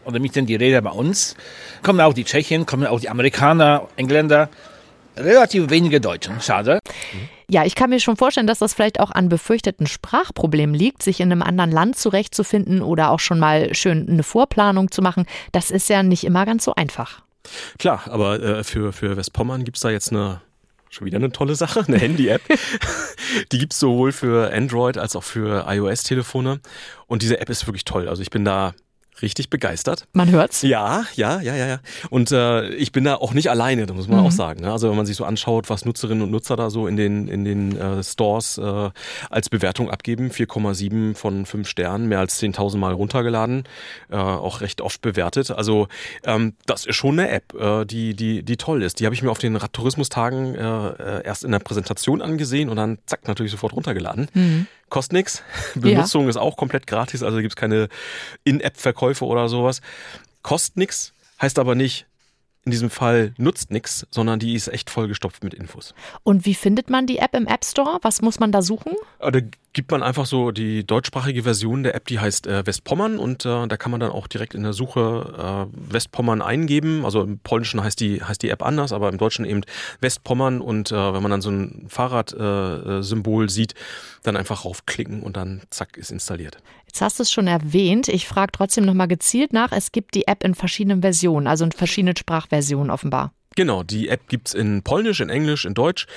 oder 0.06 0.20
mieten 0.20 0.46
die 0.46 0.56
Räder 0.56 0.82
bei 0.82 0.92
uns. 0.92 1.36
Kommen 1.84 2.00
auch 2.00 2.14
die 2.14 2.24
Tschechen, 2.24 2.66
kommen 2.66 2.88
auch 2.88 3.00
die 3.00 3.10
Amerikaner, 3.10 3.88
Engländer. 3.98 4.50
Relativ 5.18 5.70
wenige 5.70 6.00
Deutschen, 6.00 6.40
schade. 6.40 6.80
Ja, 7.50 7.66
ich 7.66 7.74
kann 7.74 7.90
mir 7.90 8.00
schon 8.00 8.16
vorstellen, 8.16 8.46
dass 8.46 8.60
das 8.60 8.76
vielleicht 8.76 9.00
auch 9.00 9.10
an 9.10 9.28
befürchteten 9.28 9.88
Sprachproblemen 9.88 10.76
liegt, 10.76 11.02
sich 11.02 11.20
in 11.20 11.32
einem 11.32 11.42
anderen 11.42 11.72
Land 11.72 11.98
zurechtzufinden 11.98 12.84
oder 12.84 13.10
auch 13.10 13.20
schon 13.20 13.40
mal 13.40 13.74
schön 13.74 14.08
eine 14.08 14.22
Vorplanung 14.22 14.92
zu 14.92 15.02
machen. 15.02 15.26
Das 15.52 15.72
ist 15.72 15.90
ja 15.90 16.04
nicht 16.04 16.24
immer 16.24 16.46
ganz 16.46 16.64
so 16.64 16.76
einfach. 16.76 17.24
Klar, 17.80 18.04
aber 18.06 18.40
äh, 18.40 18.64
für, 18.64 18.94
für 18.94 19.18
Westpommern 19.18 19.64
gibt's 19.64 19.82
da 19.82 19.90
jetzt 19.90 20.12
eine 20.12 20.42
schon 20.92 21.06
wieder 21.06 21.18
eine 21.18 21.32
tolle 21.32 21.56
Sache, 21.56 21.84
eine 21.88 21.98
Handy-App. 21.98 22.42
Die 23.52 23.58
gibt's 23.58 23.80
sowohl 23.80 24.12
für 24.12 24.54
Android 24.54 24.98
als 24.98 25.16
auch 25.16 25.24
für 25.24 25.66
iOS-Telefone. 25.68 26.60
Und 27.08 27.22
diese 27.22 27.40
App 27.40 27.50
ist 27.50 27.68
wirklich 27.68 27.86
toll. 27.86 28.08
Also 28.08 28.22
ich 28.22 28.32
bin 28.32 28.44
da 28.44 28.74
richtig 29.22 29.50
begeistert. 29.50 30.06
Man 30.14 30.30
hört's. 30.30 30.62
Ja, 30.62 31.06
ja, 31.16 31.40
ja, 31.42 31.56
ja, 31.56 31.68
ja. 31.68 31.80
Und 32.10 32.32
äh, 32.32 32.70
ich 32.70 32.92
bin 32.92 33.04
da 33.04 33.16
auch 33.16 33.34
nicht 33.34 33.50
alleine, 33.50 33.86
das 33.86 33.96
muss 33.96 34.08
man 34.08 34.20
Mhm. 34.20 34.26
auch 34.26 34.32
sagen. 34.32 34.62
Ne? 34.62 34.72
Also 34.72 34.90
wenn 34.90 34.98
man 34.98 35.06
sich 35.06 35.16
so 35.16 35.26
anschaut, 35.26 35.70
was 35.70 35.86
Nutzerinnen 35.86 36.24
und 36.24 36.32
Nutzer 36.32 36.56
da 36.56 36.70
so 36.70 36.88
in 36.88 36.96
den, 36.98 37.28
in 37.28 37.44
den 37.46 37.78
äh, 37.78 38.04
Stores 38.04 38.58
äh, 38.58 38.90
als 39.30 39.50
Bewertung 39.50 39.90
abgeben, 39.90 40.30
4,7 40.32 41.16
von 41.16 41.46
5 41.46 41.68
Sternen, 41.68 42.08
mehr 42.08 42.20
als 42.20 42.42
10.000 42.42 42.78
Mal 42.78 42.94
runtergeladen, 42.94 43.64
äh, 44.10 44.16
auch 44.16 44.62
recht 44.62 44.82
oft 44.82 45.02
bewertet. 45.02 45.52
Also 45.52 45.88
ähm, 46.24 46.54
das 46.66 46.86
ist 46.86 46.96
schon 46.96 47.20
eine 47.20 47.30
App, 47.30 47.54
äh, 47.60 47.86
die, 47.86 48.14
die, 48.16 48.44
die 48.44 48.58
toll 48.58 48.84
ist. 48.84 49.00
Die 49.00 49.06
habe 49.06 49.16
ich 49.16 49.22
mir 49.22 49.32
auf 49.32 49.40
den 49.40 49.56
Radtourismustagen 49.56 50.56
äh, 50.56 51.24
erst 51.24 51.44
in 51.44 51.52
der 51.52 51.60
Präsentation 51.60 52.22
angesehen 52.22 52.70
und 52.70 52.76
dann 52.78 52.98
zack, 53.06 53.28
natürlich 53.28 53.52
sofort 53.52 53.74
runtergeladen. 53.74 54.28
Mhm. 54.34 54.68
Kostet 54.90 55.14
nix. 55.14 55.44
Benutzung 55.76 56.28
ist 56.28 56.38
auch 56.38 56.58
komplett 56.58 56.88
gratis, 56.88 57.24
also 57.24 57.40
gibt's 57.40 57.56
keine 57.56 57.90
In-App-Verkäufe 58.44 59.26
oder 59.26 59.50
sowas. 59.50 59.82
Kostet 60.42 60.78
nix, 60.78 61.14
heißt 61.42 61.60
aber 61.60 61.76
nicht, 61.76 62.06
in 62.66 62.72
diesem 62.72 62.90
Fall 62.90 63.34
nutzt 63.38 63.72
nix, 63.72 64.06
sondern 64.12 64.40
die 64.40 64.54
ist 64.54 64.68
echt 64.68 64.90
vollgestopft 64.90 65.44
mit 65.44 65.54
Infos. 65.54 65.94
Und 66.24 66.46
wie 66.46 66.54
findet 66.54 66.90
man 66.90 67.08
die 67.08 67.18
App 67.18 67.34
im 67.36 67.48
App 67.48 67.64
Store? 67.66 68.00
Was 68.02 68.22
muss 68.22 68.40
man 68.40 68.52
da 68.52 68.62
suchen? 68.62 68.94
Äh, 69.20 69.32
Da 69.32 69.40
gibt 69.72 69.92
man 69.92 70.04
einfach 70.04 70.26
so 70.26 70.52
die 70.52 70.86
deutschsprachige 70.86 71.44
Version 71.44 71.84
der 71.84 71.96
App, 71.96 72.06
die 72.08 72.20
heißt 72.20 72.48
äh, 72.48 72.66
Westpommern 72.66 73.18
und 73.18 73.46
äh, 73.46 73.68
da 73.68 73.78
kann 73.78 73.92
man 73.92 74.00
dann 74.00 74.12
auch 74.12 74.28
direkt 74.28 74.56
in 74.56 74.64
der 74.64 74.74
Suche 74.74 75.68
äh, 75.72 75.94
Westpommern 75.94 76.42
eingeben. 76.42 77.06
Also 77.06 77.22
im 77.22 77.40
Polnischen 77.40 77.82
heißt 77.82 78.00
die, 78.00 78.22
heißt 78.22 78.42
die 78.42 78.50
App 78.50 78.64
anders, 78.64 78.92
aber 78.92 79.10
im 79.10 79.18
Deutschen 79.18 79.46
eben 79.46 79.62
Westpommern 80.02 80.60
und 80.60 80.92
äh, 80.92 81.14
wenn 81.14 81.22
man 81.22 81.32
dann 81.32 81.42
so 81.42 81.52
ein 81.52 81.86
Fahrradsymbol 81.88 83.00
äh, 83.00 83.04
Symbol 83.04 83.50
sieht, 83.50 83.74
dann 84.24 84.36
einfach 84.36 84.66
raufklicken 84.66 85.24
und 85.24 85.38
dann 85.38 85.62
zack 85.70 85.98
ist 85.98 86.12
installiert. 86.12 86.58
Jetzt 86.90 87.02
hast 87.02 87.20
du 87.20 87.24
es 87.24 87.32
schon 87.32 87.46
erwähnt. 87.46 88.08
Ich 88.08 88.28
frage 88.28 88.52
trotzdem 88.52 88.84
nochmal 88.84 89.08
gezielt 89.08 89.54
nach. 89.54 89.72
Es 89.72 89.92
gibt 89.92 90.16
die 90.16 90.26
App 90.26 90.44
in 90.44 90.56
verschiedenen 90.56 91.02
Versionen, 91.02 91.46
also 91.46 91.64
in 91.64 91.72
verschiedenen 91.72 92.18
Sprachversionen 92.18 92.90
offenbar. 92.90 93.32
Genau, 93.56 93.84
die 93.84 94.10
App 94.10 94.28
gibt's 94.28 94.56
in 94.56 94.82
Polnisch, 94.82 95.20
in 95.20 95.30
Englisch, 95.30 95.66
in 95.66 95.76
Deutsch. 95.76 96.08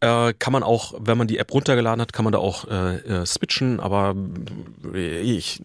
Äh, 0.00 0.32
kann 0.36 0.52
man 0.52 0.64
auch, 0.64 0.94
wenn 0.98 1.16
man 1.16 1.28
die 1.28 1.38
App 1.38 1.54
runtergeladen 1.54 2.00
hat, 2.00 2.12
kann 2.12 2.24
man 2.24 2.32
da 2.32 2.40
auch 2.40 2.66
äh, 2.66 2.96
äh, 2.96 3.24
switchen. 3.24 3.78
Aber 3.78 4.16
äh, 4.92 5.20
ich 5.20 5.62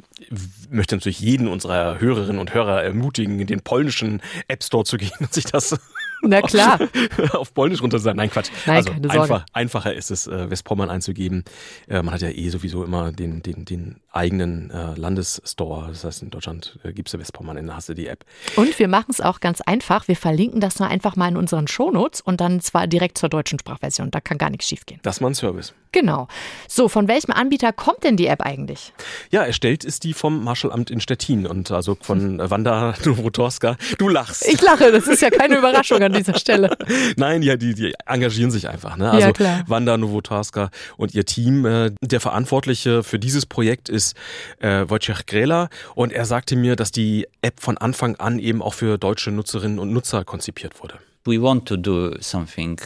möchte 0.69 0.95
natürlich 0.95 1.19
jeden 1.19 1.47
unserer 1.47 2.00
Hörerinnen 2.00 2.38
und 2.38 2.54
Hörer 2.54 2.84
ermutigen, 2.84 3.39
in 3.39 3.47
den 3.47 3.62
polnischen 3.62 4.21
App 4.47 4.63
Store 4.63 4.86
zu 4.86 4.97
gehen 4.97 5.10
und 5.19 5.34
sich 5.34 5.45
das 5.45 5.76
Na 6.21 6.41
klar. 6.41 6.79
auf 7.34 7.53
Polnisch 7.53 7.81
runter 7.81 7.99
sein. 7.99 8.15
Nein, 8.15 8.29
Quatsch. 8.29 8.49
Nein, 8.65 8.77
also 8.77 9.21
einfach, 9.21 9.45
einfacher 9.53 9.93
ist 9.93 10.12
es, 10.12 10.27
äh, 10.27 10.49
Westpommern 10.49 10.89
einzugeben. 10.89 11.43
Äh, 11.88 12.01
man 12.03 12.13
hat 12.13 12.21
ja 12.21 12.29
eh 12.29 12.49
sowieso 12.49 12.84
immer 12.84 13.12
den, 13.12 13.41
den, 13.41 13.65
den 13.65 13.99
eigenen 14.12 14.69
äh, 14.71 14.93
Landesstore. 14.95 15.88
Das 15.89 16.03
heißt, 16.03 16.23
in 16.23 16.29
Deutschland 16.29 16.79
äh, 16.84 16.93
gibst 16.93 17.13
du 17.13 17.19
Westpommern, 17.19 17.55
dann 17.55 17.75
hast 17.75 17.89
du 17.89 17.93
die 17.93 18.07
App. 18.07 18.25
Und 18.55 18.77
wir 18.77 18.88
machen 18.88 19.10
es 19.10 19.21
auch 19.21 19.39
ganz 19.39 19.62
einfach. 19.62 20.07
Wir 20.07 20.15
verlinken 20.15 20.62
das 20.62 20.79
nur 20.79 20.89
einfach 20.89 21.15
mal 21.15 21.27
in 21.27 21.38
unseren 21.38 21.67
Shownotes 21.67 22.21
und 22.21 22.41
dann 22.41 22.62
zwar 22.62 22.88
direkt 22.88 23.17
zur 23.17 23.29
deutschen 23.29 23.60
Sprachversion. 23.60 24.12
Da 24.12 24.21
kann 24.21 24.38
gar 24.38 24.49
nichts 24.49 24.67
schiefgehen. 24.67 24.99
Das 25.03 25.17
ist 25.17 25.21
mal 25.21 25.29
ein 25.29 25.36
Service. 25.36 25.73
Genau. 25.91 26.27
So, 26.67 26.88
von 26.88 27.08
welchem 27.08 27.32
Anbieter 27.32 27.73
kommt 27.73 28.04
denn 28.04 28.15
die 28.15 28.27
App 28.27 28.41
eigentlich? 28.41 28.93
Ja, 29.30 29.43
erstellt 29.43 29.84
ist 29.84 30.04
die 30.04 30.13
vom 30.13 30.43
Marschallamt 30.43 30.89
in 30.89 31.01
Stettin 31.01 31.45
und 31.45 31.71
also 31.71 31.97
von 31.99 32.39
äh, 32.39 32.49
Wanda 32.49 32.93
Nowotorska. 33.04 33.77
Du 33.97 34.08
lachst. 34.08 34.47
Ich 34.47 34.62
lache, 34.62 34.91
das 34.91 35.08
ist 35.08 35.21
ja 35.21 35.30
keine 35.30 35.58
Überraschung 35.58 36.01
an 36.01 36.13
dieser 36.13 36.38
Stelle. 36.38 36.77
Nein, 37.17 37.41
ja, 37.41 37.58
die, 37.58 37.73
die 37.73 37.93
engagieren 38.06 38.51
sich 38.51 38.69
einfach. 38.69 38.95
Ne? 38.95 39.10
Also 39.12 39.27
Ja, 39.27 39.32
klar. 39.34 39.63
Wanda 39.67 39.97
Nowotarska 39.97 40.69
und 40.97 41.13
ihr 41.13 41.25
Team. 41.25 41.65
Äh, 41.65 41.91
der 42.01 42.19
Verantwortliche 42.19 43.04
für 43.04 43.19
dieses 43.19 43.45
Projekt 43.45 43.89
ist 43.89 44.15
äh, 44.60 44.86
Wojciech 44.88 45.25
Grela 45.25 45.69
und 45.95 46.13
er 46.13 46.25
sagte 46.25 46.56
mir, 46.56 46.75
dass 46.75 46.91
die 46.91 47.27
App 47.41 47.60
von 47.60 47.77
Anfang 47.77 48.15
an 48.15 48.39
eben 48.39 48.62
auch 48.62 48.73
für 48.73 48.97
deutsche 48.97 49.32
Nutzerinnen 49.32 49.80
und 49.80 49.91
Nutzer 49.91 50.23
konzipiert 50.23 50.82
wurde. 50.82 50.99
We 51.23 51.39
want 51.39 51.67
to 51.67 51.77
do 51.77 52.15
something 52.19 52.79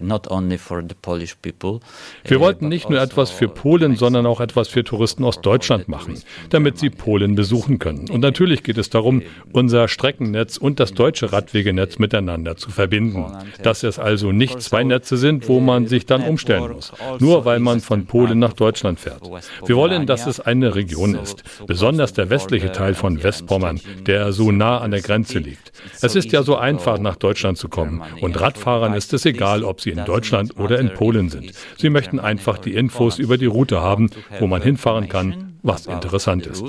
not 0.00 0.30
only 0.30 0.58
for 0.58 0.80
the 0.80 0.94
Polish 1.02 1.34
people. 1.42 1.80
Wir 2.24 2.38
wollten 2.38 2.68
nicht 2.68 2.88
nur 2.88 3.00
also 3.00 3.10
etwas 3.10 3.30
für 3.32 3.48
Polen, 3.48 3.96
sondern 3.96 4.26
auch 4.26 4.40
etwas 4.40 4.68
für 4.68 4.84
Touristen 4.84 5.24
aus 5.24 5.40
Deutschland 5.40 5.88
machen, 5.88 6.22
damit 6.50 6.78
sie 6.78 6.88
Polen 6.88 7.34
besuchen 7.34 7.80
können. 7.80 8.08
Und 8.08 8.20
natürlich 8.20 8.62
geht 8.62 8.78
es 8.78 8.90
darum, 8.90 9.22
unser 9.52 9.88
Streckennetz 9.88 10.56
und 10.56 10.78
das 10.78 10.94
deutsche 10.94 11.32
Radwegenetz 11.32 11.98
miteinander 11.98 12.56
zu 12.56 12.70
verbinden. 12.70 13.26
Dass 13.64 13.82
es 13.82 13.98
also 13.98 14.30
nicht 14.30 14.62
zwei 14.62 14.84
Netze 14.84 15.16
sind, 15.16 15.48
wo 15.48 15.58
man 15.58 15.88
sich 15.88 16.06
dann 16.06 16.22
umstellen 16.22 16.70
muss, 16.70 16.92
nur 17.18 17.44
weil 17.44 17.58
man 17.58 17.80
von 17.80 18.06
Polen 18.06 18.38
nach 18.38 18.52
Deutschland 18.52 19.00
fährt. 19.00 19.22
Wir 19.66 19.74
wollen, 19.74 20.06
dass 20.06 20.28
es 20.28 20.38
eine 20.38 20.76
Region 20.76 21.16
ist, 21.16 21.42
besonders 21.66 22.12
der 22.12 22.30
westliche 22.30 22.70
Teil 22.70 22.94
von 22.94 23.20
Westpommern, 23.20 23.80
der 24.06 24.30
so 24.30 24.52
nah 24.52 24.78
an 24.78 24.92
der 24.92 25.00
Grenze 25.00 25.40
liegt. 25.40 25.72
Es 26.02 26.14
ist 26.14 26.30
ja 26.30 26.44
so 26.44 26.54
einfach, 26.54 27.00
nach 27.00 27.16
Deutschland 27.16 27.58
zu 27.58 27.68
kommen. 27.68 27.79
Und 28.20 28.40
Radfahrern 28.40 28.94
ist 28.94 29.12
es 29.12 29.24
egal, 29.24 29.64
ob 29.64 29.80
sie 29.80 29.90
in 29.90 30.04
Deutschland 30.04 30.58
oder 30.58 30.78
in 30.78 30.92
Polen 30.94 31.28
sind. 31.28 31.52
Sie 31.78 31.90
möchten 31.90 32.18
einfach 32.18 32.58
die 32.58 32.74
Infos 32.74 33.18
über 33.18 33.38
die 33.38 33.46
Route 33.46 33.80
haben, 33.80 34.10
wo 34.38 34.46
man 34.46 34.62
hinfahren 34.62 35.08
kann, 35.08 35.58
was 35.62 35.86
interessant 35.86 36.46
ist. 36.46 36.62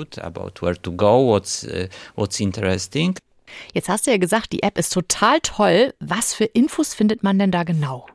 Jetzt 3.74 3.88
hast 3.88 4.06
du 4.06 4.10
ja 4.10 4.16
gesagt, 4.16 4.52
die 4.52 4.62
App 4.62 4.78
ist 4.78 4.92
total 4.92 5.40
toll. 5.40 5.94
Was 6.00 6.34
für 6.34 6.44
Infos 6.44 6.94
findet 6.94 7.22
man 7.22 7.38
denn 7.38 7.50
da 7.50 7.64
genau? 7.64 8.06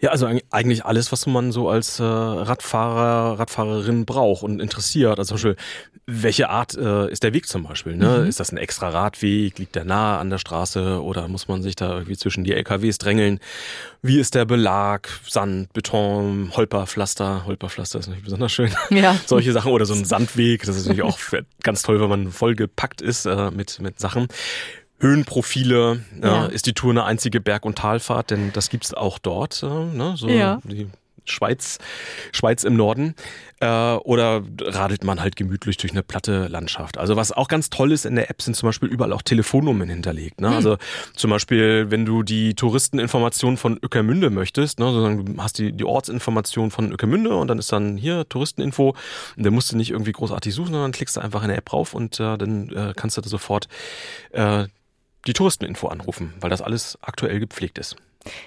Ja, 0.00 0.10
also 0.10 0.26
eig- 0.26 0.42
eigentlich 0.50 0.84
alles, 0.84 1.12
was 1.12 1.26
man 1.26 1.52
so 1.52 1.68
als 1.68 2.00
äh, 2.00 2.02
Radfahrer, 2.04 3.38
Radfahrerin 3.38 4.04
braucht 4.04 4.42
und 4.42 4.60
interessiert. 4.60 5.18
Also 5.18 5.36
zum 5.36 5.50
Beispiel, 5.52 5.56
welche 6.06 6.50
Art 6.50 6.76
äh, 6.76 7.10
ist 7.10 7.22
der 7.22 7.32
Weg 7.32 7.48
zum 7.48 7.62
Beispiel? 7.64 7.96
Ne? 7.96 8.18
Mhm. 8.20 8.26
Ist 8.26 8.38
das 8.40 8.52
ein 8.52 8.58
extra 8.58 8.90
Radweg? 8.90 9.58
Liegt 9.58 9.74
der 9.74 9.84
nah 9.84 10.18
an 10.18 10.28
der 10.28 10.36
Straße 10.38 11.02
oder 11.02 11.28
muss 11.28 11.48
man 11.48 11.62
sich 11.62 11.76
da 11.76 11.94
irgendwie 11.94 12.16
zwischen 12.16 12.44
die 12.44 12.52
LKWs 12.52 12.98
drängeln? 12.98 13.40
Wie 14.02 14.18
ist 14.20 14.34
der 14.34 14.44
Belag? 14.44 15.08
Sand, 15.26 15.72
Beton, 15.72 16.50
Holperpflaster. 16.54 17.46
Holperpflaster 17.46 17.98
ist 18.00 18.06
natürlich 18.08 18.24
besonders 18.24 18.52
schön. 18.52 18.70
Ja. 18.90 19.16
Solche 19.26 19.52
Sachen 19.52 19.72
oder 19.72 19.86
so 19.86 19.94
ein 19.94 20.04
Sandweg. 20.04 20.64
Das 20.66 20.76
ist 20.76 20.86
natürlich 20.86 21.02
auch 21.04 21.18
ganz 21.62 21.82
toll, 21.82 22.00
wenn 22.00 22.08
man 22.10 22.30
vollgepackt 22.30 23.00
ist 23.00 23.24
äh, 23.26 23.50
mit, 23.50 23.80
mit 23.80 23.98
Sachen. 23.98 24.28
Höhenprofile, 25.00 26.00
Ja. 26.22 26.46
äh, 26.46 26.54
ist 26.54 26.66
die 26.66 26.72
Tour 26.72 26.90
eine 26.90 27.04
einzige 27.04 27.40
Berg- 27.40 27.64
und 27.66 27.78
Talfahrt, 27.78 28.30
denn 28.30 28.52
das 28.52 28.70
gibt's 28.70 28.94
auch 28.94 29.18
dort, 29.18 29.62
äh, 29.62 29.66
ne? 29.66 30.14
so 30.16 30.28
Ja. 30.28 30.60
die 30.64 30.88
Schweiz, 31.26 31.78
Schweiz 32.32 32.64
im 32.64 32.76
Norden. 32.76 33.14
Äh, 33.60 33.66
oder 33.66 34.42
radelt 34.60 35.04
man 35.04 35.20
halt 35.20 35.36
gemütlich 35.36 35.78
durch 35.78 35.92
eine 35.92 36.02
platte 36.02 36.48
Landschaft. 36.48 36.98
Also 36.98 37.16
was 37.16 37.32
auch 37.32 37.48
ganz 37.48 37.70
toll 37.70 37.92
ist 37.92 38.04
in 38.04 38.14
der 38.14 38.28
App, 38.28 38.42
sind 38.42 38.54
zum 38.54 38.68
Beispiel 38.68 38.90
überall 38.90 39.12
auch 39.14 39.22
Telefonnummern 39.22 39.88
hinterlegt. 39.88 40.42
Ne? 40.42 40.48
Also 40.50 40.76
zum 41.14 41.30
Beispiel, 41.30 41.90
wenn 41.90 42.04
du 42.04 42.22
die 42.24 42.52
Touristeninformation 42.54 43.56
von 43.56 43.78
Ueckermünde 43.82 44.28
möchtest, 44.28 44.80
ne, 44.80 44.86
sozusagen, 44.86 45.24
du 45.36 45.42
hast 45.42 45.56
die, 45.58 45.72
die 45.72 45.84
Ortsinformation 45.84 46.70
von 46.70 46.92
Ueckermünde 46.92 47.34
und 47.34 47.48
dann 47.48 47.58
ist 47.58 47.72
dann 47.72 47.96
hier 47.96 48.28
Touristeninfo. 48.28 48.94
Und 49.36 49.46
dann 49.46 49.54
musst 49.54 49.72
du 49.72 49.78
nicht 49.78 49.92
irgendwie 49.92 50.12
großartig 50.12 50.52
suchen, 50.52 50.72
sondern 50.72 50.92
klickst 50.92 51.16
du 51.16 51.20
einfach 51.22 51.40
in 51.42 51.48
der 51.48 51.56
App 51.56 51.66
drauf 51.66 51.94
und 51.94 52.20
äh, 52.20 52.36
dann 52.36 52.68
äh, 52.70 52.92
kannst 52.94 53.16
du 53.16 53.22
da 53.22 53.30
sofort 53.30 53.68
äh, 54.32 54.64
die 55.26 55.32
Touristeninfo 55.32 55.88
anrufen, 55.88 56.34
weil 56.40 56.50
das 56.50 56.62
alles 56.62 56.98
aktuell 57.02 57.40
gepflegt 57.40 57.78
ist. 57.78 57.96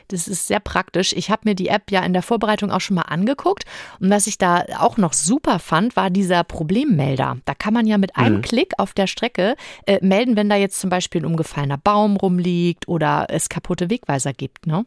Das 0.08 0.28
ist 0.28 0.48
sehr 0.48 0.60
praktisch. 0.60 1.14
Ich 1.14 1.30
habe 1.30 1.44
mir 1.46 1.54
die 1.54 1.68
App 1.68 1.92
ja 1.92 2.04
in 2.04 2.14
der 2.14 2.24
Vorbereitung 2.24 2.72
auch 2.72 2.82
schon 2.82 2.96
mal 2.96 3.04
angeguckt. 3.04 3.64
Und 4.00 4.10
was 4.10 4.26
ich 4.26 4.40
da 4.40 4.66
auch 4.80 4.98
noch 4.98 5.14
super 5.14 5.60
fand, 5.60 5.96
war 5.96 6.10
dieser 6.10 6.44
Problemmelder. 6.44 7.38
Da 7.46 7.54
kann 7.54 7.76
man 7.76 7.86
ja 7.86 8.00
mit 8.00 8.16
einem 8.16 8.38
Mhm. 8.38 8.42
Klick 8.42 8.74
auf 8.80 8.94
der 8.94 9.06
Strecke 9.06 9.56
äh, 9.86 10.00
melden, 10.04 10.36
wenn 10.36 10.50
da 10.50 10.56
jetzt 10.56 10.80
zum 10.80 10.90
Beispiel 10.90 11.22
ein 11.22 11.26
umgefallener 11.26 11.78
Baum 11.78 12.18
rumliegt 12.18 12.88
oder 12.88 13.28
es 13.30 13.50
kaputte 13.50 13.92
Wegweiser 13.92 14.34
gibt. 14.34 14.66
Ne? 14.66 14.84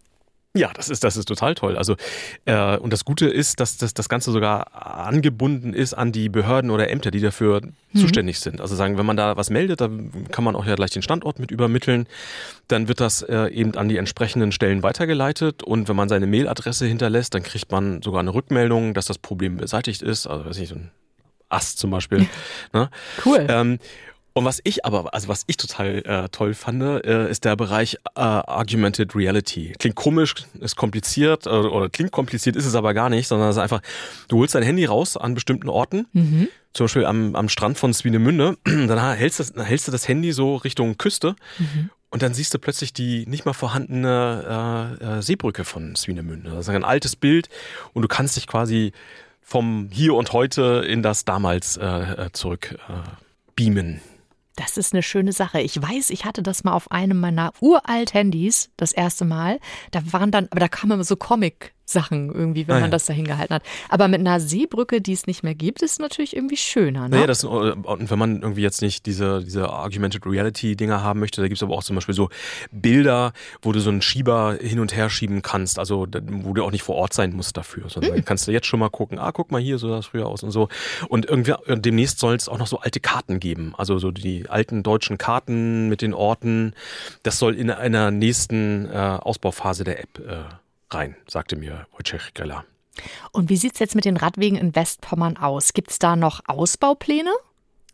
Ja, 0.56 0.72
das 0.74 0.88
ist, 0.88 1.04
das 1.04 1.16
ist 1.16 1.26
total 1.26 1.54
toll. 1.54 1.76
Also, 1.76 1.94
äh, 2.44 2.76
und 2.76 2.92
das 2.92 3.04
Gute 3.04 3.28
ist, 3.28 3.60
dass 3.60 3.76
das, 3.76 3.94
das 3.94 4.08
Ganze 4.08 4.32
sogar 4.32 4.74
angebunden 5.06 5.72
ist 5.72 5.94
an 5.94 6.10
die 6.10 6.28
Behörden 6.28 6.72
oder 6.72 6.90
Ämter, 6.90 7.12
die 7.12 7.20
dafür 7.20 7.60
zuständig 7.94 8.40
sind. 8.40 8.60
Also 8.60 8.74
sagen, 8.74 8.98
wenn 8.98 9.06
man 9.06 9.16
da 9.16 9.36
was 9.36 9.48
meldet, 9.50 9.80
dann 9.80 10.10
kann 10.32 10.42
man 10.42 10.56
auch 10.56 10.66
ja 10.66 10.74
gleich 10.74 10.90
den 10.90 11.02
Standort 11.02 11.38
mit 11.38 11.52
übermitteln. 11.52 12.08
Dann 12.66 12.88
wird 12.88 12.98
das 13.00 13.22
äh, 13.22 13.46
eben 13.52 13.76
an 13.76 13.88
die 13.88 13.96
entsprechenden 13.96 14.50
Stellen 14.50 14.82
weitergeleitet. 14.82 15.62
Und 15.62 15.88
wenn 15.88 15.94
man 15.94 16.08
seine 16.08 16.26
Mailadresse 16.26 16.84
hinterlässt, 16.84 17.32
dann 17.32 17.44
kriegt 17.44 17.70
man 17.70 18.02
sogar 18.02 18.18
eine 18.18 18.34
Rückmeldung, 18.34 18.92
dass 18.92 19.06
das 19.06 19.18
Problem 19.18 19.56
beseitigt 19.56 20.02
ist. 20.02 20.26
Also, 20.26 20.46
weiß 20.46 20.58
nicht, 20.58 20.70
so 20.70 20.74
ein 20.74 20.90
Ast 21.48 21.78
zum 21.78 21.90
Beispiel. 21.90 22.26
ne? 22.72 22.90
Cool. 23.24 23.46
Ähm, 23.48 23.78
und 24.40 24.46
was 24.46 24.60
ich 24.64 24.86
aber, 24.86 25.12
also 25.12 25.28
was 25.28 25.44
ich 25.48 25.58
total 25.58 25.98
äh, 26.06 26.28
toll 26.30 26.54
fand, 26.54 26.82
äh, 26.82 27.28
ist 27.30 27.44
der 27.44 27.56
Bereich 27.56 27.96
äh, 28.16 28.20
Augmented 28.20 29.14
Reality. 29.14 29.74
Klingt 29.78 29.96
komisch, 29.96 30.34
ist 30.60 30.76
kompliziert 30.76 31.44
äh, 31.44 31.50
oder 31.50 31.90
klingt 31.90 32.10
kompliziert, 32.10 32.56
ist 32.56 32.64
es 32.64 32.74
aber 32.74 32.94
gar 32.94 33.10
nicht, 33.10 33.28
sondern 33.28 33.50
es 33.50 33.56
ist 33.56 33.62
einfach, 33.62 33.82
du 34.28 34.38
holst 34.38 34.54
dein 34.54 34.62
Handy 34.62 34.86
raus 34.86 35.18
an 35.18 35.34
bestimmten 35.34 35.68
Orten, 35.68 36.06
Mhm. 36.14 36.48
zum 36.72 36.84
Beispiel 36.84 37.04
am, 37.04 37.36
am 37.36 37.50
Strand 37.50 37.76
von 37.76 37.92
Swinemünde, 37.92 38.56
dann 38.64 39.14
hältst, 39.14 39.40
das, 39.40 39.52
dann 39.52 39.66
hältst 39.66 39.86
du 39.88 39.92
das 39.92 40.08
Handy 40.08 40.32
so 40.32 40.56
Richtung 40.56 40.96
Küste 40.96 41.36
Mhm. 41.58 41.90
und 42.08 42.22
dann 42.22 42.32
siehst 42.32 42.54
du 42.54 42.58
plötzlich 42.58 42.94
die 42.94 43.26
nicht 43.26 43.44
mal 43.44 43.52
vorhandene 43.52 44.96
äh, 45.02 45.04
äh, 45.18 45.22
Seebrücke 45.22 45.64
von 45.66 45.94
Swinemünde. 45.96 46.48
Das 46.50 46.60
ist 46.60 46.68
ein 46.70 46.82
altes 46.84 47.14
Bild 47.14 47.50
und 47.92 48.00
du 48.00 48.08
kannst 48.08 48.36
dich 48.36 48.46
quasi 48.46 48.92
vom 49.42 49.88
Hier 49.92 50.14
und 50.14 50.32
Heute 50.32 50.82
in 50.88 51.02
das 51.02 51.26
damals 51.26 51.76
äh, 51.76 51.84
äh, 51.84 52.32
zurück 52.32 52.78
äh, 52.88 52.92
beamen. 53.56 54.00
Das 54.60 54.76
ist 54.76 54.92
eine 54.92 55.02
schöne 55.02 55.32
Sache. 55.32 55.62
Ich 55.62 55.80
weiß, 55.80 56.10
ich 56.10 56.26
hatte 56.26 56.42
das 56.42 56.64
mal 56.64 56.74
auf 56.74 56.90
einem 56.90 57.18
meiner 57.18 57.52
uralt 57.62 58.12
Handys 58.12 58.68
das 58.76 58.92
erste 58.92 59.24
Mal. 59.24 59.58
Da 59.90 60.00
waren 60.12 60.30
dann, 60.30 60.48
aber 60.50 60.60
da 60.60 60.68
kamen 60.68 60.92
immer 60.92 61.04
so 61.04 61.16
Comic-Sachen 61.90 62.32
irgendwie, 62.34 62.66
wenn 62.68 62.76
Ah, 62.76 62.80
man 62.80 62.90
ja. 62.90 62.92
das 62.92 63.06
da 63.06 63.12
hingehalten 63.12 63.54
hat. 63.54 63.62
Aber 63.88 64.08
mit 64.08 64.20
einer 64.20 64.40
Seebrücke, 64.40 65.00
die 65.00 65.12
es 65.12 65.26
nicht 65.26 65.42
mehr 65.42 65.54
gibt, 65.54 65.82
ist 65.82 66.00
natürlich 66.00 66.36
irgendwie 66.36 66.56
schöner. 66.56 67.08
Ne? 67.08 67.16
Naja, 67.16 67.26
das, 67.26 67.44
und 67.44 68.10
wenn 68.10 68.18
man 68.18 68.42
irgendwie 68.42 68.62
jetzt 68.62 68.82
nicht 68.82 69.06
diese, 69.06 69.42
diese 69.42 69.72
Augmented 69.72 70.24
Reality 70.26 70.76
Dinger 70.76 71.02
haben 71.02 71.20
möchte, 71.20 71.40
da 71.40 71.48
gibt's 71.48 71.62
aber 71.62 71.74
auch 71.74 71.82
zum 71.82 71.96
Beispiel 71.96 72.14
so 72.14 72.28
Bilder, 72.70 73.32
wo 73.62 73.72
du 73.72 73.80
so 73.80 73.90
einen 73.90 74.02
Schieber 74.02 74.56
hin 74.60 74.78
und 74.80 74.94
her 74.94 75.10
schieben 75.10 75.42
kannst, 75.42 75.78
also 75.78 76.06
wo 76.30 76.52
du 76.52 76.64
auch 76.64 76.70
nicht 76.70 76.82
vor 76.82 76.96
Ort 76.96 77.12
sein 77.12 77.32
musst 77.34 77.56
dafür, 77.56 77.88
sondern 77.88 78.12
dann 78.14 78.24
kannst 78.24 78.46
du 78.46 78.52
jetzt 78.52 78.66
schon 78.66 78.80
mal 78.80 78.90
gucken, 78.90 79.18
ah, 79.18 79.32
guck 79.32 79.50
mal 79.50 79.60
hier, 79.60 79.78
so 79.78 79.88
sah 79.88 79.96
das 79.96 80.06
früher 80.06 80.26
aus 80.26 80.42
und 80.42 80.50
so. 80.50 80.68
Und 81.08 81.26
irgendwie 81.26 81.54
und 81.66 81.84
demnächst 81.84 82.18
soll 82.18 82.34
es 82.34 82.48
auch 82.48 82.58
noch 82.58 82.66
so 82.66 82.78
alte 82.78 83.00
Karten 83.00 83.40
geben, 83.40 83.74
also 83.76 83.98
so 83.98 84.10
die 84.10 84.48
alten 84.48 84.82
deutschen 84.82 85.18
Karten 85.18 85.88
mit 85.88 86.02
den 86.02 86.14
Orten. 86.14 86.74
Das 87.22 87.38
soll 87.38 87.54
in 87.56 87.70
einer 87.70 88.10
nächsten 88.10 88.86
äh, 88.90 88.96
Ausbauphase 88.96 89.84
der 89.84 90.00
App 90.00 90.18
äh, 90.20 90.36
rein, 90.94 91.16
sagte 91.26 91.56
mir 91.56 91.86
Wojciech 91.92 92.34
Greller. 92.34 92.64
Und 93.32 93.48
wie 93.48 93.56
sieht's 93.56 93.78
jetzt 93.78 93.94
mit 93.94 94.04
den 94.04 94.16
Radwegen 94.16 94.58
in 94.58 94.74
Westpommern 94.74 95.36
aus? 95.36 95.72
Gibt's 95.72 95.98
da 95.98 96.16
noch 96.16 96.40
Ausbaupläne? 96.46 97.30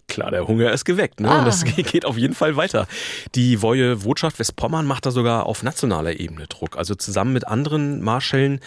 Klar, 0.08 0.30
der 0.30 0.46
Hunger 0.46 0.72
ist 0.72 0.84
geweckt, 0.84 1.20
ne? 1.20 1.28
Ah. 1.28 1.38
Und 1.40 1.46
das 1.46 1.64
geht 1.76 2.04
auf 2.04 2.16
jeden 2.16 2.34
Fall 2.34 2.56
weiter. 2.56 2.86
Die 3.34 3.60
Wojewodschaft 3.60 4.38
Westpommern 4.38 4.86
macht 4.86 5.04
da 5.04 5.10
sogar 5.10 5.46
auf 5.46 5.62
nationaler 5.62 6.20
Ebene 6.20 6.46
Druck. 6.46 6.76
Also 6.76 6.94
zusammen 6.94 7.32
mit 7.32 7.46
anderen 7.48 8.02
Marschällen 8.02 8.60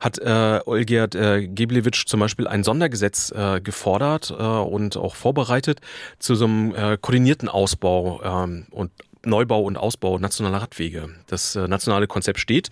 hat 0.00 0.18
äh, 0.18 0.60
Olgierd 0.64 1.14
äh, 1.14 1.46
Geblewitsch 1.46 2.06
zum 2.06 2.20
Beispiel 2.20 2.48
ein 2.48 2.64
Sondergesetz 2.64 3.30
äh, 3.32 3.60
gefordert 3.60 4.30
äh, 4.30 4.42
und 4.42 4.96
auch 4.96 5.14
vorbereitet 5.14 5.80
zu 6.18 6.34
so 6.34 6.46
einem 6.46 6.74
äh, 6.74 6.96
koordinierten 6.98 7.48
Ausbau 7.48 8.22
ähm, 8.24 8.66
und 8.70 8.90
Neubau 9.28 9.60
und 9.62 9.76
Ausbau 9.76 10.18
nationaler 10.18 10.62
Radwege. 10.62 11.10
Das 11.26 11.54
äh, 11.54 11.68
nationale 11.68 12.06
Konzept 12.06 12.40
steht, 12.40 12.70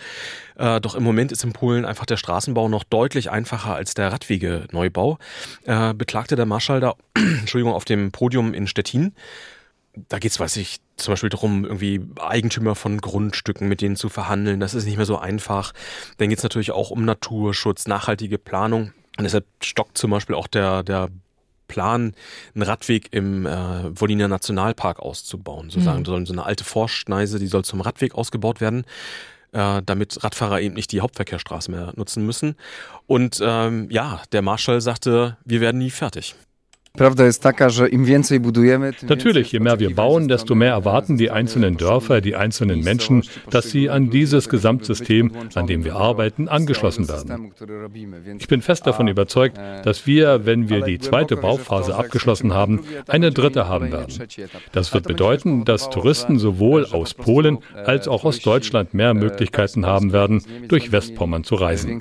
äh, 0.56 0.80
doch 0.80 0.94
im 0.94 1.02
Moment 1.02 1.32
ist 1.32 1.44
in 1.44 1.52
Polen 1.52 1.84
einfach 1.84 2.06
der 2.06 2.16
Straßenbau 2.16 2.68
noch 2.68 2.84
deutlich 2.84 3.30
einfacher 3.30 3.74
als 3.74 3.94
der 3.94 4.12
Radwege-Neubau, 4.12 5.18
äh, 5.64 5.94
beklagte 5.94 6.36
der 6.36 6.46
Marschall 6.46 6.80
da, 6.80 6.94
Entschuldigung, 7.14 7.72
auf 7.72 7.84
dem 7.84 8.10
Podium 8.10 8.54
in 8.54 8.66
Stettin. 8.66 9.14
Da 10.08 10.18
geht's, 10.18 10.38
weiß 10.38 10.56
ich, 10.56 10.80
zum 10.96 11.12
Beispiel 11.12 11.30
darum, 11.30 11.64
irgendwie 11.64 12.02
Eigentümer 12.20 12.74
von 12.74 13.00
Grundstücken 13.00 13.66
mit 13.66 13.80
denen 13.80 13.96
zu 13.96 14.10
verhandeln. 14.10 14.60
Das 14.60 14.74
ist 14.74 14.84
nicht 14.84 14.96
mehr 14.96 15.06
so 15.06 15.18
einfach. 15.18 15.72
Dann 16.18 16.28
geht 16.28 16.38
es 16.38 16.44
natürlich 16.44 16.72
auch 16.72 16.90
um 16.90 17.04
Naturschutz, 17.06 17.86
nachhaltige 17.86 18.36
Planung. 18.36 18.92
Und 19.16 19.24
deshalb 19.24 19.46
stockt 19.62 19.96
zum 19.96 20.10
Beispiel 20.10 20.36
auch 20.36 20.48
der, 20.48 20.82
der 20.82 21.08
Plan, 21.68 22.14
einen 22.54 22.62
Radweg 22.62 23.08
im 23.12 23.46
äh, 23.46 23.50
Wolliner 24.00 24.28
Nationalpark 24.28 25.00
auszubauen. 25.00 25.70
Sozusagen. 25.70 26.00
Mhm. 26.00 26.26
So 26.26 26.32
eine 26.32 26.46
alte 26.46 26.64
Forstschneise, 26.64 27.38
die 27.38 27.46
soll 27.46 27.64
zum 27.64 27.80
Radweg 27.80 28.14
ausgebaut 28.14 28.60
werden 28.60 28.84
äh, 29.52 29.82
damit 29.84 30.22
Radfahrer 30.22 30.60
eben 30.60 30.74
nicht 30.74 30.92
die 30.92 31.00
Hauptverkehrsstraße 31.00 31.70
mehr 31.70 31.92
nutzen 31.96 32.24
müssen. 32.26 32.56
Und 33.06 33.40
ähm, 33.42 33.88
ja, 33.90 34.22
der 34.32 34.42
Marschall 34.42 34.80
sagte, 34.80 35.36
wir 35.44 35.60
werden 35.60 35.78
nie 35.78 35.90
fertig. 35.90 36.34
Natürlich, 39.08 39.52
je 39.52 39.60
mehr 39.60 39.78
wir 39.78 39.94
bauen, 39.94 40.28
desto 40.28 40.54
mehr 40.54 40.72
erwarten 40.72 41.16
die 41.16 41.30
einzelnen 41.30 41.76
Dörfer, 41.76 42.20
die 42.20 42.36
einzelnen 42.36 42.82
Menschen, 42.82 43.24
dass 43.50 43.70
sie 43.70 43.90
an 43.90 44.10
dieses 44.10 44.48
Gesamtsystem, 44.48 45.32
an 45.54 45.66
dem 45.66 45.84
wir 45.84 45.96
arbeiten, 45.96 46.48
angeschlossen 46.48 47.08
werden. 47.08 47.52
Ich 48.38 48.48
bin 48.48 48.62
fest 48.62 48.86
davon 48.86 49.08
überzeugt, 49.08 49.58
dass 49.84 50.06
wir, 50.06 50.46
wenn 50.46 50.68
wir 50.68 50.82
die 50.82 50.98
zweite 50.98 51.36
Bauphase 51.36 51.94
abgeschlossen 51.94 52.54
haben, 52.54 52.80
eine 53.08 53.30
dritte 53.30 53.68
haben 53.68 53.92
werden. 53.92 54.14
Das 54.72 54.92
wird 54.94 55.06
bedeuten, 55.06 55.64
dass 55.64 55.90
Touristen 55.90 56.38
sowohl 56.38 56.86
aus 56.86 57.14
Polen 57.14 57.58
als 57.74 58.08
auch 58.08 58.24
aus 58.24 58.40
Deutschland 58.40 58.94
mehr 58.94 59.14
Möglichkeiten 59.14 59.86
haben 59.86 60.12
werden, 60.12 60.42
durch 60.68 60.92
Westpommern 60.92 61.44
zu 61.44 61.54
reisen. 61.56 62.00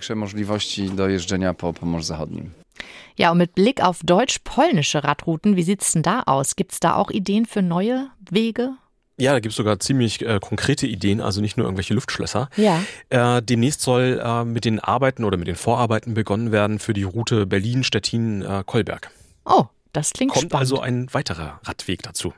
Ja, 3.18 3.32
und 3.32 3.38
mit 3.38 3.56
Blick 3.56 3.82
auf 3.82 4.00
deutsch-polnische 4.04 5.04
Radrouten, 5.04 5.56
wie 5.56 5.64
sieht 5.64 5.82
es 5.82 5.92
denn 5.94 6.04
da 6.04 6.24
aus? 6.26 6.56
Gibt 6.56 6.74
es 6.74 6.80
da 6.80 6.96
auch 6.96 7.12
Ideen 7.12 7.46
für 7.46 7.62
neue 7.62 8.10
Wege? 8.30 8.72
Ja, 9.18 9.32
da 9.32 9.40
gibt 9.40 9.54
es 9.54 9.56
sogar 9.56 9.80
ziemlich 9.80 10.22
äh, 10.26 10.40
konkrete 10.42 10.86
Ideen, 10.88 11.22
also 11.22 11.40
nicht 11.40 11.56
nur 11.56 11.66
irgendwelche 11.66 11.94
Luftschlösser. 11.94 12.50
Ja. 12.58 12.84
Äh, 13.10 13.42
demnächst 13.42 13.80
soll 13.82 14.22
äh, 14.22 14.44
mit 14.44 14.66
den 14.66 14.82
Arbeiten 14.82 15.24
oder 15.24 15.38
mit 15.38 15.48
den 15.48 15.56
Vorarbeiten 15.56 16.14
begonnen 16.14 16.52
werden 16.52 16.80
für 16.80 16.94
die 16.94 17.04
Route 17.04 17.46
Berlin-Stettin-Kolberg. 17.46 19.10
oh, 19.46 19.66
das 19.94 20.12
klingt 20.12 20.34
Kommt 20.34 20.48
spannend. 20.48 20.60
also 20.60 20.82
ein 20.82 21.08
weiterer 21.14 21.62
Radweg 21.64 22.04
dazu. 22.04 22.34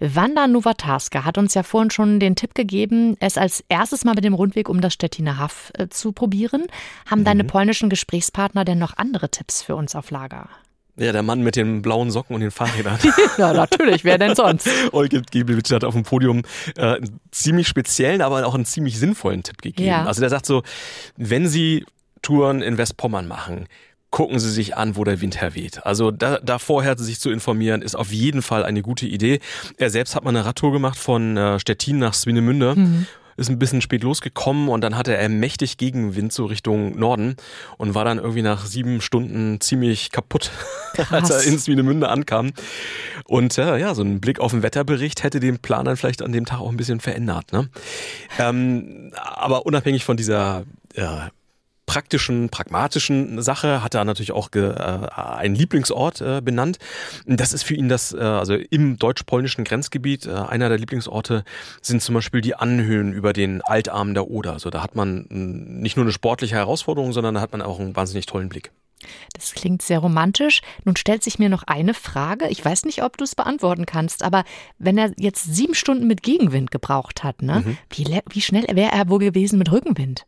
Wanda 0.00 0.46
Nowatarska 0.46 1.24
hat 1.24 1.36
uns 1.36 1.54
ja 1.54 1.62
vorhin 1.62 1.90
schon 1.90 2.20
den 2.20 2.34
Tipp 2.34 2.54
gegeben, 2.54 3.16
es 3.20 3.36
als 3.36 3.62
erstes 3.68 4.04
mal 4.04 4.14
mit 4.14 4.24
dem 4.24 4.34
Rundweg 4.34 4.68
um 4.68 4.80
das 4.80 4.94
Stettiner 4.94 5.38
Haff 5.38 5.70
äh, 5.78 5.88
zu 5.88 6.12
probieren. 6.12 6.66
Haben 7.06 7.24
deine 7.24 7.44
polnischen 7.44 7.90
Gesprächspartner 7.90 8.64
denn 8.64 8.78
noch 8.78 8.96
andere 8.96 9.30
Tipps 9.30 9.62
für 9.62 9.76
uns 9.76 9.94
auf 9.94 10.10
Lager? 10.10 10.48
Ja, 10.96 11.12
der 11.12 11.22
Mann 11.22 11.42
mit 11.42 11.56
den 11.56 11.82
blauen 11.82 12.10
Socken 12.10 12.34
und 12.34 12.40
den 12.40 12.50
Fahrrädern. 12.50 12.98
ja, 13.38 13.52
natürlich, 13.52 14.04
wer 14.04 14.18
denn 14.18 14.34
sonst? 14.34 14.68
Olga 14.92 15.20
Giblewitsch 15.30 15.70
hat 15.70 15.84
auf 15.84 15.94
dem 15.94 16.02
Podium 16.02 16.42
äh, 16.76 16.96
einen 16.96 17.20
ziemlich 17.30 17.68
speziellen, 17.68 18.22
aber 18.22 18.46
auch 18.46 18.54
einen 18.54 18.64
ziemlich 18.64 18.98
sinnvollen 18.98 19.42
Tipp 19.42 19.62
gegeben. 19.62 19.88
Ja. 19.88 20.04
Also 20.04 20.20
der 20.20 20.30
sagt 20.30 20.46
so, 20.46 20.62
wenn 21.16 21.46
Sie 21.46 21.84
Touren 22.22 22.60
in 22.60 22.76
Westpommern 22.76 23.28
machen, 23.28 23.66
gucken 24.10 24.38
Sie 24.38 24.50
sich 24.50 24.76
an, 24.76 24.96
wo 24.96 25.04
der 25.04 25.20
Wind 25.20 25.40
herweht. 25.40 25.86
Also 25.86 26.10
da, 26.10 26.38
da 26.42 26.58
vorher 26.58 26.98
sich 26.98 27.20
zu 27.20 27.30
informieren, 27.30 27.82
ist 27.82 27.94
auf 27.94 28.12
jeden 28.12 28.42
Fall 28.42 28.64
eine 28.64 28.82
gute 28.82 29.06
Idee. 29.06 29.40
Er 29.76 29.90
selbst 29.90 30.14
hat 30.14 30.24
mal 30.24 30.30
eine 30.30 30.44
Radtour 30.44 30.72
gemacht 30.72 30.98
von 30.98 31.36
äh, 31.36 31.58
Stettin 31.60 31.98
nach 31.98 32.14
Swinemünde. 32.14 32.74
Ist 33.36 33.48
ein 33.48 33.58
bisschen 33.58 33.80
spät 33.80 34.02
losgekommen 34.02 34.68
und 34.68 34.82
dann 34.82 34.98
hatte 34.98 35.16
er 35.16 35.28
mächtig 35.30 35.78
Gegenwind 35.78 36.30
so 36.30 36.44
Richtung 36.44 36.98
Norden 36.98 37.36
und 37.78 37.94
war 37.94 38.04
dann 38.04 38.18
irgendwie 38.18 38.42
nach 38.42 38.66
sieben 38.66 39.00
Stunden 39.00 39.62
ziemlich 39.62 40.10
kaputt, 40.10 40.50
als 41.10 41.30
er 41.30 41.44
in 41.44 41.58
Swinemünde 41.58 42.10
ankam. 42.10 42.50
Und 43.24 43.56
äh, 43.56 43.78
ja, 43.78 43.94
so 43.94 44.02
ein 44.02 44.20
Blick 44.20 44.40
auf 44.40 44.50
den 44.50 44.62
Wetterbericht 44.62 45.22
hätte 45.22 45.40
den 45.40 45.58
Plan 45.58 45.86
dann 45.86 45.96
vielleicht 45.96 46.20
an 46.20 46.32
dem 46.32 46.44
Tag 46.44 46.60
auch 46.60 46.68
ein 46.68 46.76
bisschen 46.76 47.00
verändert. 47.00 47.52
Ne? 47.52 47.70
Ähm, 48.38 49.12
aber 49.14 49.64
unabhängig 49.64 50.04
von 50.04 50.18
dieser 50.18 50.64
äh, 50.94 51.30
praktischen, 51.90 52.50
pragmatischen 52.50 53.42
Sache 53.42 53.82
hat 53.82 53.94
er 53.94 54.04
natürlich 54.04 54.30
auch 54.32 54.52
ge, 54.52 54.70
äh, 54.70 55.08
einen 55.16 55.56
Lieblingsort 55.56 56.20
äh, 56.20 56.40
benannt. 56.40 56.78
Das 57.26 57.52
ist 57.52 57.64
für 57.64 57.74
ihn 57.74 57.88
das, 57.88 58.12
äh, 58.12 58.18
also 58.18 58.54
im 58.54 58.96
deutsch-polnischen 58.96 59.64
Grenzgebiet, 59.64 60.26
äh, 60.26 60.30
einer 60.32 60.68
der 60.68 60.78
Lieblingsorte 60.78 61.42
sind 61.82 62.00
zum 62.00 62.14
Beispiel 62.14 62.42
die 62.42 62.54
Anhöhen 62.54 63.12
über 63.12 63.32
den 63.32 63.60
Altarm 63.62 64.14
der 64.14 64.28
Oder. 64.30 64.52
Also 64.52 64.70
da 64.70 64.82
hat 64.84 64.94
man 64.94 65.26
nicht 65.28 65.96
nur 65.96 66.04
eine 66.04 66.12
sportliche 66.12 66.54
Herausforderung, 66.54 67.12
sondern 67.12 67.34
da 67.34 67.40
hat 67.40 67.50
man 67.50 67.60
auch 67.60 67.80
einen 67.80 67.96
wahnsinnig 67.96 68.26
tollen 68.26 68.48
Blick. 68.48 68.70
Das 69.32 69.54
klingt 69.54 69.82
sehr 69.82 69.98
romantisch. 69.98 70.60
Nun 70.84 70.94
stellt 70.94 71.24
sich 71.24 71.38
mir 71.38 71.48
noch 71.48 71.62
eine 71.64 71.94
Frage. 71.94 72.48
Ich 72.48 72.64
weiß 72.64 72.84
nicht, 72.84 73.02
ob 73.02 73.16
du 73.16 73.24
es 73.24 73.34
beantworten 73.34 73.86
kannst, 73.86 74.22
aber 74.22 74.44
wenn 74.78 74.98
er 74.98 75.12
jetzt 75.18 75.54
sieben 75.54 75.74
Stunden 75.74 76.06
mit 76.06 76.22
Gegenwind 76.22 76.70
gebraucht 76.70 77.24
hat, 77.24 77.42
ne, 77.42 77.62
Mhm. 77.64 77.78
wie, 77.90 78.20
wie 78.28 78.40
schnell 78.42 78.66
wäre 78.72 78.92
er 78.92 79.08
wohl 79.08 79.18
gewesen 79.18 79.58
mit 79.58 79.72
Rückenwind? 79.72 80.26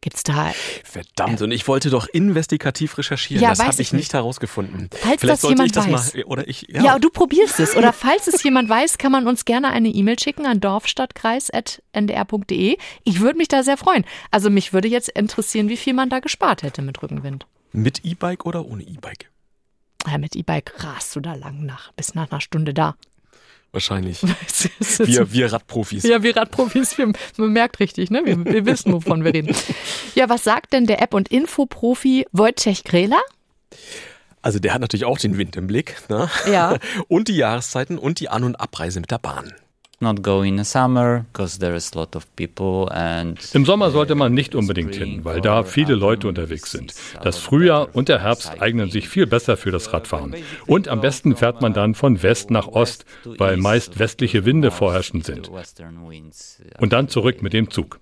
Gibt's 0.00 0.22
da 0.22 0.52
Verdammt, 0.84 1.42
und 1.42 1.50
ich 1.50 1.66
wollte 1.66 1.90
doch 1.90 2.06
investigativ 2.06 2.96
recherchieren. 2.98 3.42
Ja, 3.42 3.48
das 3.50 3.58
habe 3.58 3.72
ich 3.72 3.80
ich 3.80 3.92
nicht 3.92 4.14
herausgefunden. 4.14 4.88
Falls 4.92 5.02
Vielleicht 5.20 5.24
das 5.24 5.40
sollte 5.40 5.54
jemand 5.54 5.66
ich 5.66 5.72
das 5.72 5.90
weiß. 5.90 6.14
mal 6.14 6.22
oder 6.24 6.46
ich 6.48 6.66
Ja. 6.70 6.98
du 7.00 7.10
probierst 7.10 7.58
es. 7.60 7.74
Oder 7.76 7.92
falls 7.92 8.26
es 8.28 8.42
jemand 8.44 8.68
weiß, 8.68 8.98
kann 8.98 9.10
man 9.12 9.26
uns 9.26 9.44
gerne 9.44 9.70
eine 9.70 9.88
E-Mail 9.88 10.18
schicken 10.18 10.46
an 10.46 10.60
dorfstadtkreis.ndr.de. 10.60 12.76
Ich 13.04 13.20
würde 13.20 13.38
mich 13.38 13.48
da 13.48 13.62
sehr 13.62 13.76
freuen. 13.76 14.04
Also 14.30 14.50
mich 14.50 14.72
würde 14.72 14.88
jetzt 14.88 15.08
interessieren, 15.10 15.68
wie 15.68 15.76
viel 15.76 15.94
man 15.94 16.10
da 16.10 16.20
gespart 16.20 16.62
hätte 16.62 16.80
mit 16.82 17.02
Rückenwind. 17.02 17.46
mit 17.72 18.04
E-Bike 18.04 18.46
oder 18.46 18.64
ohne 18.66 18.82
E-Bike? 18.84 19.30
Ja, 20.06 20.16
mit 20.18 20.36
E-Bike 20.36 20.72
rast 20.84 21.14
du 21.16 21.20
da 21.20 21.34
lang 21.34 21.66
nach, 21.66 21.92
bis 21.92 22.14
nach 22.14 22.30
einer 22.30 22.40
Stunde 22.40 22.72
da. 22.72 22.94
Wahrscheinlich. 23.72 24.22
Wir, 24.98 25.32
wir 25.32 25.52
Radprofis. 25.52 26.02
Ja, 26.02 26.22
wir 26.22 26.36
Radprofis, 26.36 26.96
wir, 26.96 27.12
man 27.36 27.52
merkt 27.52 27.80
richtig, 27.80 28.10
ne? 28.10 28.22
Wir, 28.24 28.42
wir 28.44 28.66
wissen, 28.66 28.92
wovon 28.92 29.24
wir 29.24 29.34
reden. 29.34 29.54
Ja, 30.14 30.28
was 30.28 30.42
sagt 30.42 30.72
denn 30.72 30.86
der 30.86 31.02
App- 31.02 31.14
und 31.14 31.28
Infoprofi 31.28 32.26
Wojciech 32.32 32.82
Grela? 32.84 33.18
Also 34.42 34.58
der 34.58 34.72
hat 34.72 34.80
natürlich 34.80 35.04
auch 35.04 35.18
den 35.18 35.36
Wind 35.36 35.56
im 35.56 35.66
Blick. 35.66 35.96
Ne? 36.08 36.30
Ja. 36.50 36.78
Und 37.08 37.28
die 37.28 37.36
Jahreszeiten 37.36 37.98
und 37.98 38.20
die 38.20 38.28
An- 38.28 38.44
und 38.44 38.58
Abreise 38.58 39.00
mit 39.00 39.10
der 39.10 39.18
Bahn. 39.18 39.52
Not 40.00 40.22
go 40.22 40.42
in 40.42 40.56
the 40.56 40.64
summer 40.64 41.24
because 41.32 41.58
there 41.58 41.74
is 41.74 41.90
a 41.92 41.98
lot 41.98 42.14
of 42.14 42.24
people 42.36 42.88
and 42.92 43.36
Im 43.52 43.64
Sommer 43.64 43.90
sollte 43.90 44.14
man 44.14 44.32
nicht 44.32 44.54
unbedingt 44.54 44.94
hin, 44.94 45.24
weil 45.24 45.40
da 45.40 45.64
viele 45.64 45.96
Leute 45.96 46.28
unterwegs 46.28 46.70
sind. 46.70 46.94
Das 47.20 47.38
Frühjahr 47.38 47.88
und 47.96 48.08
der 48.08 48.22
Herbst 48.22 48.62
eignen 48.62 48.92
sich 48.92 49.08
viel 49.08 49.26
besser 49.26 49.56
für 49.56 49.72
das 49.72 49.92
Radfahren. 49.92 50.36
Und 50.68 50.86
am 50.86 51.00
besten 51.00 51.34
fährt 51.34 51.62
man 51.62 51.72
dann 51.72 51.96
von 51.96 52.22
West 52.22 52.52
nach 52.52 52.68
Ost, 52.68 53.06
weil 53.24 53.56
meist 53.56 53.98
westliche 53.98 54.44
Winde 54.44 54.70
vorherrschend 54.70 55.26
sind. 55.26 55.50
Und 56.78 56.92
dann 56.92 57.08
zurück 57.08 57.42
mit 57.42 57.52
dem 57.52 57.68
Zug. 57.68 57.98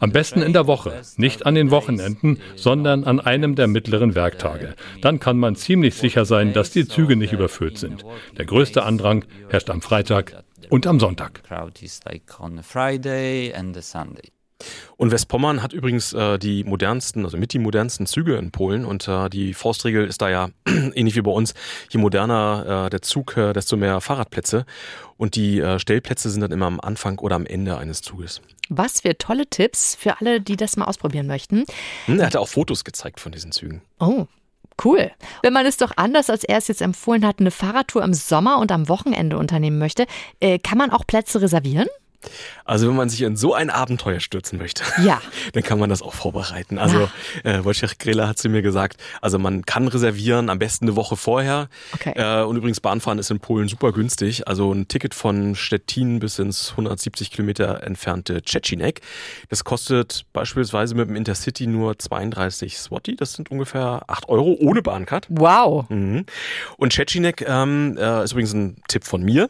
Am 0.00 0.10
besten 0.10 0.42
in 0.42 0.52
der 0.52 0.66
Woche, 0.66 1.00
nicht 1.16 1.46
an 1.46 1.54
den 1.54 1.70
Wochenenden, 1.70 2.40
sondern 2.56 3.04
an 3.04 3.20
einem 3.20 3.54
der 3.54 3.68
mittleren 3.68 4.16
Werktage. 4.16 4.74
Dann 5.00 5.20
kann 5.20 5.38
man 5.38 5.54
ziemlich 5.54 5.94
sicher 5.94 6.24
sein, 6.24 6.52
dass 6.52 6.72
die 6.72 6.88
Züge 6.88 7.14
nicht 7.14 7.32
überfüllt 7.32 7.78
sind. 7.78 8.04
Der 8.36 8.46
größte 8.46 8.82
Andrang 8.82 9.24
herrscht 9.48 9.70
am 9.70 9.80
Freitag 9.80 10.42
und 10.68 10.86
am 10.86 11.00
Sonntag. 11.00 11.42
crowd 11.44 11.82
is 11.82 12.00
like 12.04 12.38
on 12.40 12.58
a 12.58 12.62
Friday 12.62 13.52
and 13.54 13.76
a 13.76 13.82
Sunday. 13.82 14.30
Und 14.96 15.10
Westpommern 15.10 15.62
hat 15.62 15.72
übrigens 15.72 16.12
äh, 16.12 16.38
die 16.38 16.64
modernsten, 16.64 17.24
also 17.24 17.36
mit 17.36 17.52
die 17.52 17.58
modernsten 17.58 18.06
Züge 18.06 18.36
in 18.36 18.50
Polen. 18.50 18.84
Und 18.84 19.08
äh, 19.08 19.30
die 19.30 19.54
Faustregel 19.54 20.06
ist 20.06 20.20
da 20.20 20.28
ja 20.28 20.50
ähnlich 20.66 21.16
wie 21.16 21.22
bei 21.22 21.30
uns, 21.30 21.54
je 21.90 21.98
moderner 21.98 22.86
äh, 22.86 22.90
der 22.90 23.02
Zug, 23.02 23.36
äh, 23.36 23.52
desto 23.52 23.76
mehr 23.76 24.00
Fahrradplätze. 24.00 24.66
Und 25.16 25.36
die 25.36 25.60
äh, 25.60 25.78
Stellplätze 25.78 26.30
sind 26.30 26.42
dann 26.42 26.52
immer 26.52 26.66
am 26.66 26.80
Anfang 26.80 27.18
oder 27.18 27.36
am 27.36 27.46
Ende 27.46 27.78
eines 27.78 28.02
Zuges. 28.02 28.40
Was 28.68 29.00
für 29.00 29.16
tolle 29.18 29.46
Tipps 29.46 29.96
für 29.96 30.20
alle, 30.20 30.40
die 30.40 30.56
das 30.56 30.76
mal 30.76 30.84
ausprobieren 30.84 31.26
möchten. 31.26 31.64
Hm, 32.06 32.20
er 32.20 32.26
hatte 32.26 32.40
auch 32.40 32.48
Fotos 32.48 32.84
gezeigt 32.84 33.20
von 33.20 33.32
diesen 33.32 33.52
Zügen. 33.52 33.82
Oh, 33.98 34.26
cool. 34.84 35.10
Wenn 35.42 35.52
man 35.52 35.66
es 35.66 35.76
doch 35.76 35.92
anders, 35.96 36.30
als 36.30 36.44
er 36.44 36.58
es 36.58 36.68
jetzt 36.68 36.82
empfohlen 36.82 37.26
hat, 37.26 37.40
eine 37.40 37.50
Fahrradtour 37.50 38.02
im 38.02 38.14
Sommer 38.14 38.58
und 38.58 38.72
am 38.72 38.88
Wochenende 38.88 39.38
unternehmen 39.38 39.78
möchte, 39.78 40.06
äh, 40.40 40.58
kann 40.58 40.78
man 40.78 40.90
auch 40.90 41.06
Plätze 41.06 41.40
reservieren? 41.40 41.88
Also 42.64 42.88
wenn 42.88 42.96
man 42.96 43.08
sich 43.08 43.22
in 43.22 43.36
so 43.36 43.54
ein 43.54 43.70
Abenteuer 43.70 44.20
stürzen 44.20 44.58
möchte, 44.58 44.82
Ja. 45.02 45.20
dann 45.52 45.62
kann 45.62 45.78
man 45.78 45.90
das 45.90 46.02
auch 46.02 46.14
vorbereiten. 46.14 46.78
Also 46.78 47.08
äh, 47.44 47.64
Wojciech 47.64 47.98
Grela 47.98 48.28
hat 48.28 48.38
zu 48.38 48.48
mir 48.48 48.62
gesagt, 48.62 49.00
also 49.20 49.38
man 49.38 49.64
kann 49.64 49.88
reservieren, 49.88 50.50
am 50.50 50.58
besten 50.58 50.84
eine 50.86 50.96
Woche 50.96 51.16
vorher. 51.16 51.68
Okay. 51.94 52.12
Äh, 52.16 52.44
und 52.44 52.56
übrigens 52.56 52.80
Bahnfahren 52.80 53.18
ist 53.18 53.30
in 53.30 53.40
Polen 53.40 53.68
super 53.68 53.92
günstig. 53.92 54.46
Also 54.48 54.72
ein 54.72 54.88
Ticket 54.88 55.14
von 55.14 55.54
Stettin 55.54 56.18
bis 56.20 56.38
ins 56.38 56.70
170 56.72 57.30
Kilometer 57.30 57.82
entfernte 57.82 58.42
Cecinek, 58.46 59.00
das 59.48 59.64
kostet 59.64 60.24
beispielsweise 60.32 60.94
mit 60.94 61.08
dem 61.08 61.16
Intercity 61.16 61.66
nur 61.66 61.98
32 61.98 62.78
Swati. 62.78 63.16
Das 63.16 63.32
sind 63.32 63.50
ungefähr 63.50 64.02
8 64.06 64.28
Euro 64.28 64.56
ohne 64.60 64.82
Bahncard. 64.82 65.26
Wow. 65.30 65.88
Mhm. 65.88 66.24
Und 66.76 66.92
Cecinek 66.92 67.44
ähm, 67.46 67.96
äh, 67.98 68.24
ist 68.24 68.32
übrigens 68.32 68.52
ein 68.52 68.76
Tipp 68.88 69.04
von 69.04 69.22
mir. 69.22 69.48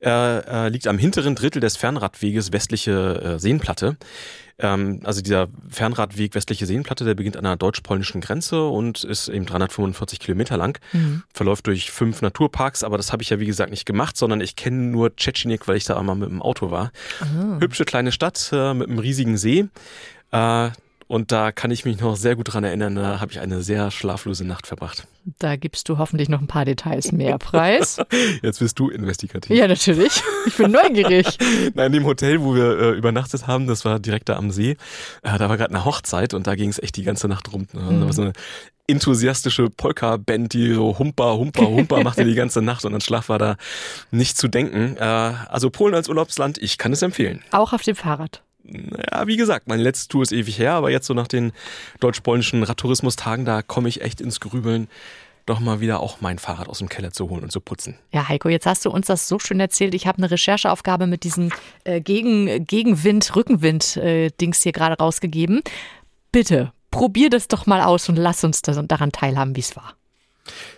Äh, 0.00 0.68
liegt 0.68 0.86
am 0.86 0.98
hinteren 0.98 1.34
Drittel 1.34 1.60
des 1.60 1.76
Fernradweges 1.76 2.52
westliche 2.52 3.36
äh, 3.36 3.38
Seenplatte. 3.38 3.96
Ähm, 4.58 5.00
also 5.04 5.20
dieser 5.20 5.48
Fernradweg 5.68 6.34
westliche 6.34 6.66
Seenplatte, 6.66 7.04
der 7.04 7.14
beginnt 7.14 7.36
an 7.36 7.44
der 7.44 7.56
deutsch-polnischen 7.56 8.20
Grenze 8.20 8.66
und 8.66 9.04
ist 9.04 9.28
eben 9.28 9.44
345 9.44 10.18
Kilometer 10.18 10.56
lang, 10.56 10.78
mhm. 10.92 11.22
verläuft 11.32 11.66
durch 11.66 11.90
fünf 11.90 12.22
Naturparks, 12.22 12.82
aber 12.82 12.96
das 12.96 13.12
habe 13.12 13.22
ich 13.22 13.30
ja 13.30 13.38
wie 13.38 13.46
gesagt 13.46 13.70
nicht 13.70 13.84
gemacht, 13.84 14.16
sondern 14.16 14.40
ich 14.40 14.56
kenne 14.56 14.76
nur 14.76 15.14
Tschetschenik, 15.14 15.68
weil 15.68 15.76
ich 15.76 15.84
da 15.84 15.98
einmal 15.98 16.16
mit 16.16 16.30
dem 16.30 16.40
Auto 16.40 16.70
war. 16.70 16.90
Aha. 17.20 17.58
Hübsche 17.60 17.84
kleine 17.84 18.12
Stadt 18.12 18.50
äh, 18.52 18.72
mit 18.72 18.88
einem 18.88 18.98
riesigen 18.98 19.36
See. 19.36 19.66
Äh, 20.32 20.70
und 21.08 21.30
da 21.30 21.52
kann 21.52 21.70
ich 21.70 21.84
mich 21.84 22.00
noch 22.00 22.16
sehr 22.16 22.34
gut 22.34 22.52
dran 22.52 22.64
erinnern, 22.64 22.96
da 22.96 23.20
habe 23.20 23.30
ich 23.30 23.40
eine 23.40 23.62
sehr 23.62 23.90
schlaflose 23.90 24.44
Nacht 24.44 24.66
verbracht. 24.66 25.06
Da 25.38 25.56
gibst 25.56 25.88
du 25.88 25.98
hoffentlich 25.98 26.28
noch 26.28 26.40
ein 26.40 26.46
paar 26.46 26.64
Details 26.64 27.12
mehr 27.12 27.38
preis. 27.38 27.98
Jetzt 28.42 28.58
bist 28.58 28.78
du 28.78 28.90
investigativ. 28.90 29.56
Ja, 29.56 29.68
natürlich. 29.68 30.22
Ich 30.46 30.56
bin 30.56 30.72
neugierig. 30.72 31.38
Nein, 31.74 31.86
in 31.86 31.92
dem 31.92 32.04
Hotel, 32.04 32.42
wo 32.42 32.54
wir 32.54 32.78
äh, 32.78 32.90
übernachtet 32.92 33.46
haben, 33.46 33.66
das 33.66 33.84
war 33.84 34.00
direkt 34.00 34.28
da 34.28 34.36
am 34.36 34.50
See, 34.50 34.76
äh, 35.22 35.38
da 35.38 35.48
war 35.48 35.56
gerade 35.56 35.74
eine 35.74 35.84
Hochzeit 35.84 36.34
und 36.34 36.46
da 36.46 36.54
ging 36.54 36.70
es 36.70 36.82
echt 36.82 36.96
die 36.96 37.04
ganze 37.04 37.28
Nacht 37.28 37.52
rum. 37.52 37.68
Mhm. 37.72 38.00
Da 38.00 38.06
war 38.06 38.12
so 38.12 38.22
eine 38.22 38.32
enthusiastische 38.88 39.70
Polka-Band, 39.70 40.52
die 40.52 40.72
so 40.72 40.98
Humper, 40.98 41.36
Humper, 41.36 41.66
Humper 41.66 42.02
machte 42.02 42.24
die 42.24 42.34
ganze 42.34 42.62
Nacht 42.62 42.84
und 42.84 42.94
an 42.94 43.00
Schlaf 43.00 43.28
war 43.28 43.38
da 43.38 43.56
nicht 44.10 44.36
zu 44.36 44.48
denken. 44.48 44.96
Äh, 44.96 45.02
also 45.02 45.70
Polen 45.70 45.94
als 45.94 46.08
Urlaubsland, 46.08 46.58
ich 46.58 46.78
kann 46.78 46.92
es 46.92 47.02
empfehlen. 47.02 47.42
Auch 47.50 47.72
auf 47.72 47.82
dem 47.82 47.96
Fahrrad 47.96 48.42
ja, 48.68 49.26
wie 49.26 49.36
gesagt, 49.36 49.68
meine 49.68 49.82
letzte 49.82 50.08
Tour 50.08 50.22
ist 50.22 50.32
ewig 50.32 50.58
her, 50.58 50.72
aber 50.72 50.90
jetzt 50.90 51.06
so 51.06 51.14
nach 51.14 51.28
den 51.28 51.52
deutsch-polnischen 52.00 52.62
Radtourismus-Tagen, 52.62 53.44
da 53.44 53.62
komme 53.62 53.88
ich 53.88 54.02
echt 54.02 54.20
ins 54.20 54.40
Grübeln, 54.40 54.88
doch 55.46 55.60
mal 55.60 55.80
wieder 55.80 56.00
auch 56.00 56.20
mein 56.20 56.38
Fahrrad 56.38 56.68
aus 56.68 56.78
dem 56.78 56.88
Keller 56.88 57.12
zu 57.12 57.30
holen 57.30 57.44
und 57.44 57.52
zu 57.52 57.60
putzen. 57.60 57.96
Ja, 58.12 58.28
Heiko, 58.28 58.48
jetzt 58.48 58.66
hast 58.66 58.84
du 58.84 58.90
uns 58.90 59.06
das 59.06 59.28
so 59.28 59.38
schön 59.38 59.60
erzählt. 59.60 59.94
Ich 59.94 60.06
habe 60.06 60.18
eine 60.18 60.30
Rechercheaufgabe 60.30 61.06
mit 61.06 61.22
diesem 61.22 61.50
äh, 61.84 62.00
Gegen, 62.00 62.66
Gegenwind, 62.66 63.34
Rückenwind-Dings 63.36 64.58
äh, 64.58 64.62
hier 64.62 64.72
gerade 64.72 64.96
rausgegeben. 64.96 65.62
Bitte, 66.32 66.72
probier 66.90 67.30
das 67.30 67.46
doch 67.46 67.66
mal 67.66 67.80
aus 67.80 68.08
und 68.08 68.16
lass 68.16 68.42
uns 68.42 68.62
das, 68.62 68.78
daran 68.88 69.12
teilhaben, 69.12 69.54
wie 69.54 69.60
es 69.60 69.76
war. 69.76 69.94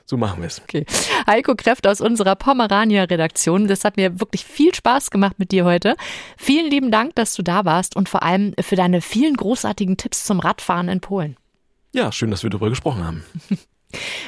So 0.06 0.16
machen 0.16 0.40
wir 0.40 0.46
es. 0.46 0.60
Okay. 0.60 0.86
Heiko 1.26 1.54
Kräft 1.54 1.86
aus 1.86 2.00
unserer 2.00 2.36
Pomerania-Redaktion. 2.36 3.68
Das 3.68 3.84
hat 3.84 3.96
mir 3.96 4.20
wirklich 4.20 4.44
viel 4.44 4.74
Spaß 4.74 5.10
gemacht 5.10 5.38
mit 5.38 5.52
dir 5.52 5.64
heute. 5.64 5.96
Vielen 6.36 6.70
lieben 6.70 6.90
Dank, 6.90 7.14
dass 7.14 7.34
du 7.34 7.42
da 7.42 7.64
warst 7.64 7.96
und 7.96 8.08
vor 8.08 8.22
allem 8.22 8.54
für 8.60 8.76
deine 8.76 9.00
vielen 9.00 9.36
großartigen 9.36 9.96
Tipps 9.96 10.24
zum 10.24 10.40
Radfahren 10.40 10.88
in 10.88 11.00
Polen. 11.00 11.36
Ja, 11.92 12.12
schön, 12.12 12.30
dass 12.30 12.42
wir 12.42 12.50
darüber 12.50 12.70
gesprochen 12.70 13.04
haben. 13.04 13.24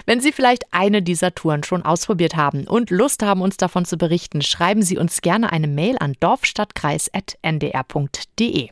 Wenn 0.06 0.20
Sie 0.20 0.32
vielleicht 0.32 0.64
eine 0.70 1.02
dieser 1.02 1.34
Touren 1.34 1.64
schon 1.64 1.82
ausprobiert 1.82 2.34
haben 2.34 2.66
und 2.66 2.88
Lust 2.90 3.22
haben, 3.22 3.42
uns 3.42 3.58
davon 3.58 3.84
zu 3.84 3.98
berichten, 3.98 4.40
schreiben 4.40 4.82
Sie 4.82 4.96
uns 4.96 5.20
gerne 5.20 5.52
eine 5.52 5.68
Mail 5.68 5.96
an 6.00 6.14
dorfstadtkreis.ndr.de. 6.20 8.68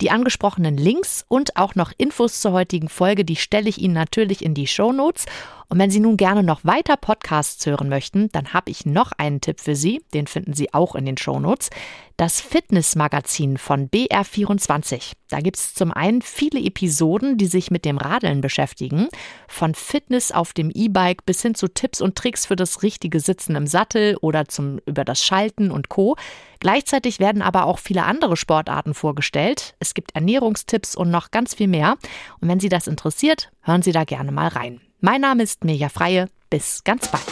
Die 0.00 0.10
angesprochenen 0.10 0.78
Links 0.78 1.26
und 1.28 1.56
auch 1.56 1.74
noch 1.74 1.92
Infos 1.98 2.40
zur 2.40 2.52
heutigen 2.52 2.88
Folge, 2.88 3.26
die 3.26 3.36
stelle 3.36 3.68
ich 3.68 3.78
Ihnen 3.78 3.94
natürlich 3.94 4.44
in 4.44 4.54
die 4.54 4.66
Show 4.66 4.92
Notes. 4.92 5.26
Und 5.70 5.78
wenn 5.78 5.90
Sie 5.90 6.00
nun 6.00 6.16
gerne 6.16 6.42
noch 6.42 6.64
weiter 6.64 6.96
Podcasts 6.96 7.64
hören 7.64 7.88
möchten, 7.88 8.28
dann 8.32 8.52
habe 8.52 8.72
ich 8.72 8.86
noch 8.86 9.12
einen 9.12 9.40
Tipp 9.40 9.60
für 9.60 9.76
Sie, 9.76 10.02
den 10.12 10.26
finden 10.26 10.52
Sie 10.52 10.74
auch 10.74 10.96
in 10.96 11.06
den 11.06 11.16
Shownotes. 11.16 11.70
Das 12.16 12.40
Fitnessmagazin 12.40 13.56
von 13.56 13.88
BR24. 13.88 15.12
Da 15.28 15.38
gibt 15.38 15.56
es 15.56 15.72
zum 15.72 15.92
einen 15.92 16.22
viele 16.22 16.60
Episoden, 16.60 17.38
die 17.38 17.46
sich 17.46 17.70
mit 17.70 17.84
dem 17.84 17.98
Radeln 17.98 18.40
beschäftigen, 18.40 19.06
von 19.46 19.76
Fitness 19.76 20.32
auf 20.32 20.52
dem 20.52 20.70
E-Bike 20.74 21.24
bis 21.24 21.40
hin 21.40 21.54
zu 21.54 21.68
Tipps 21.68 22.00
und 22.00 22.16
Tricks 22.16 22.46
für 22.46 22.56
das 22.56 22.82
richtige 22.82 23.20
Sitzen 23.20 23.54
im 23.54 23.68
Sattel 23.68 24.16
oder 24.20 24.48
zum 24.48 24.80
über 24.86 25.04
das 25.04 25.24
Schalten 25.24 25.70
und 25.70 25.88
Co. 25.88 26.16
Gleichzeitig 26.58 27.20
werden 27.20 27.42
aber 27.42 27.64
auch 27.64 27.78
viele 27.78 28.02
andere 28.02 28.36
Sportarten 28.36 28.92
vorgestellt. 28.92 29.76
Es 29.78 29.94
gibt 29.94 30.16
Ernährungstipps 30.16 30.96
und 30.96 31.10
noch 31.10 31.30
ganz 31.30 31.54
viel 31.54 31.68
mehr. 31.68 31.96
Und 32.40 32.48
wenn 32.48 32.58
Sie 32.58 32.68
das 32.68 32.88
interessiert, 32.88 33.52
hören 33.62 33.82
Sie 33.82 33.92
da 33.92 34.02
gerne 34.02 34.32
mal 34.32 34.48
rein. 34.48 34.80
Mein 35.02 35.22
Name 35.22 35.42
ist 35.42 35.64
Mirja 35.64 35.88
Freie. 35.88 36.28
Bis 36.50 36.84
ganz 36.84 37.08
bald. 37.08 37.24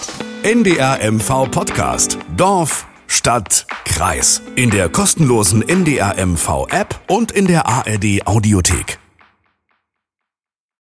NDR 0.43 1.13
MV 1.13 1.51
Podcast. 1.51 2.17
Dorf, 2.35 2.87
Stadt, 3.09 3.67
Kreis. 3.85 4.41
In 4.57 4.71
der 4.71 4.89
kostenlosen 4.89 5.61
NDR 5.61 6.15
MV 6.25 6.69
App 6.71 6.99
und 7.09 7.31
in 7.31 7.47
der 7.47 7.67
ARD 7.67 8.27
Audiothek. 8.27 8.99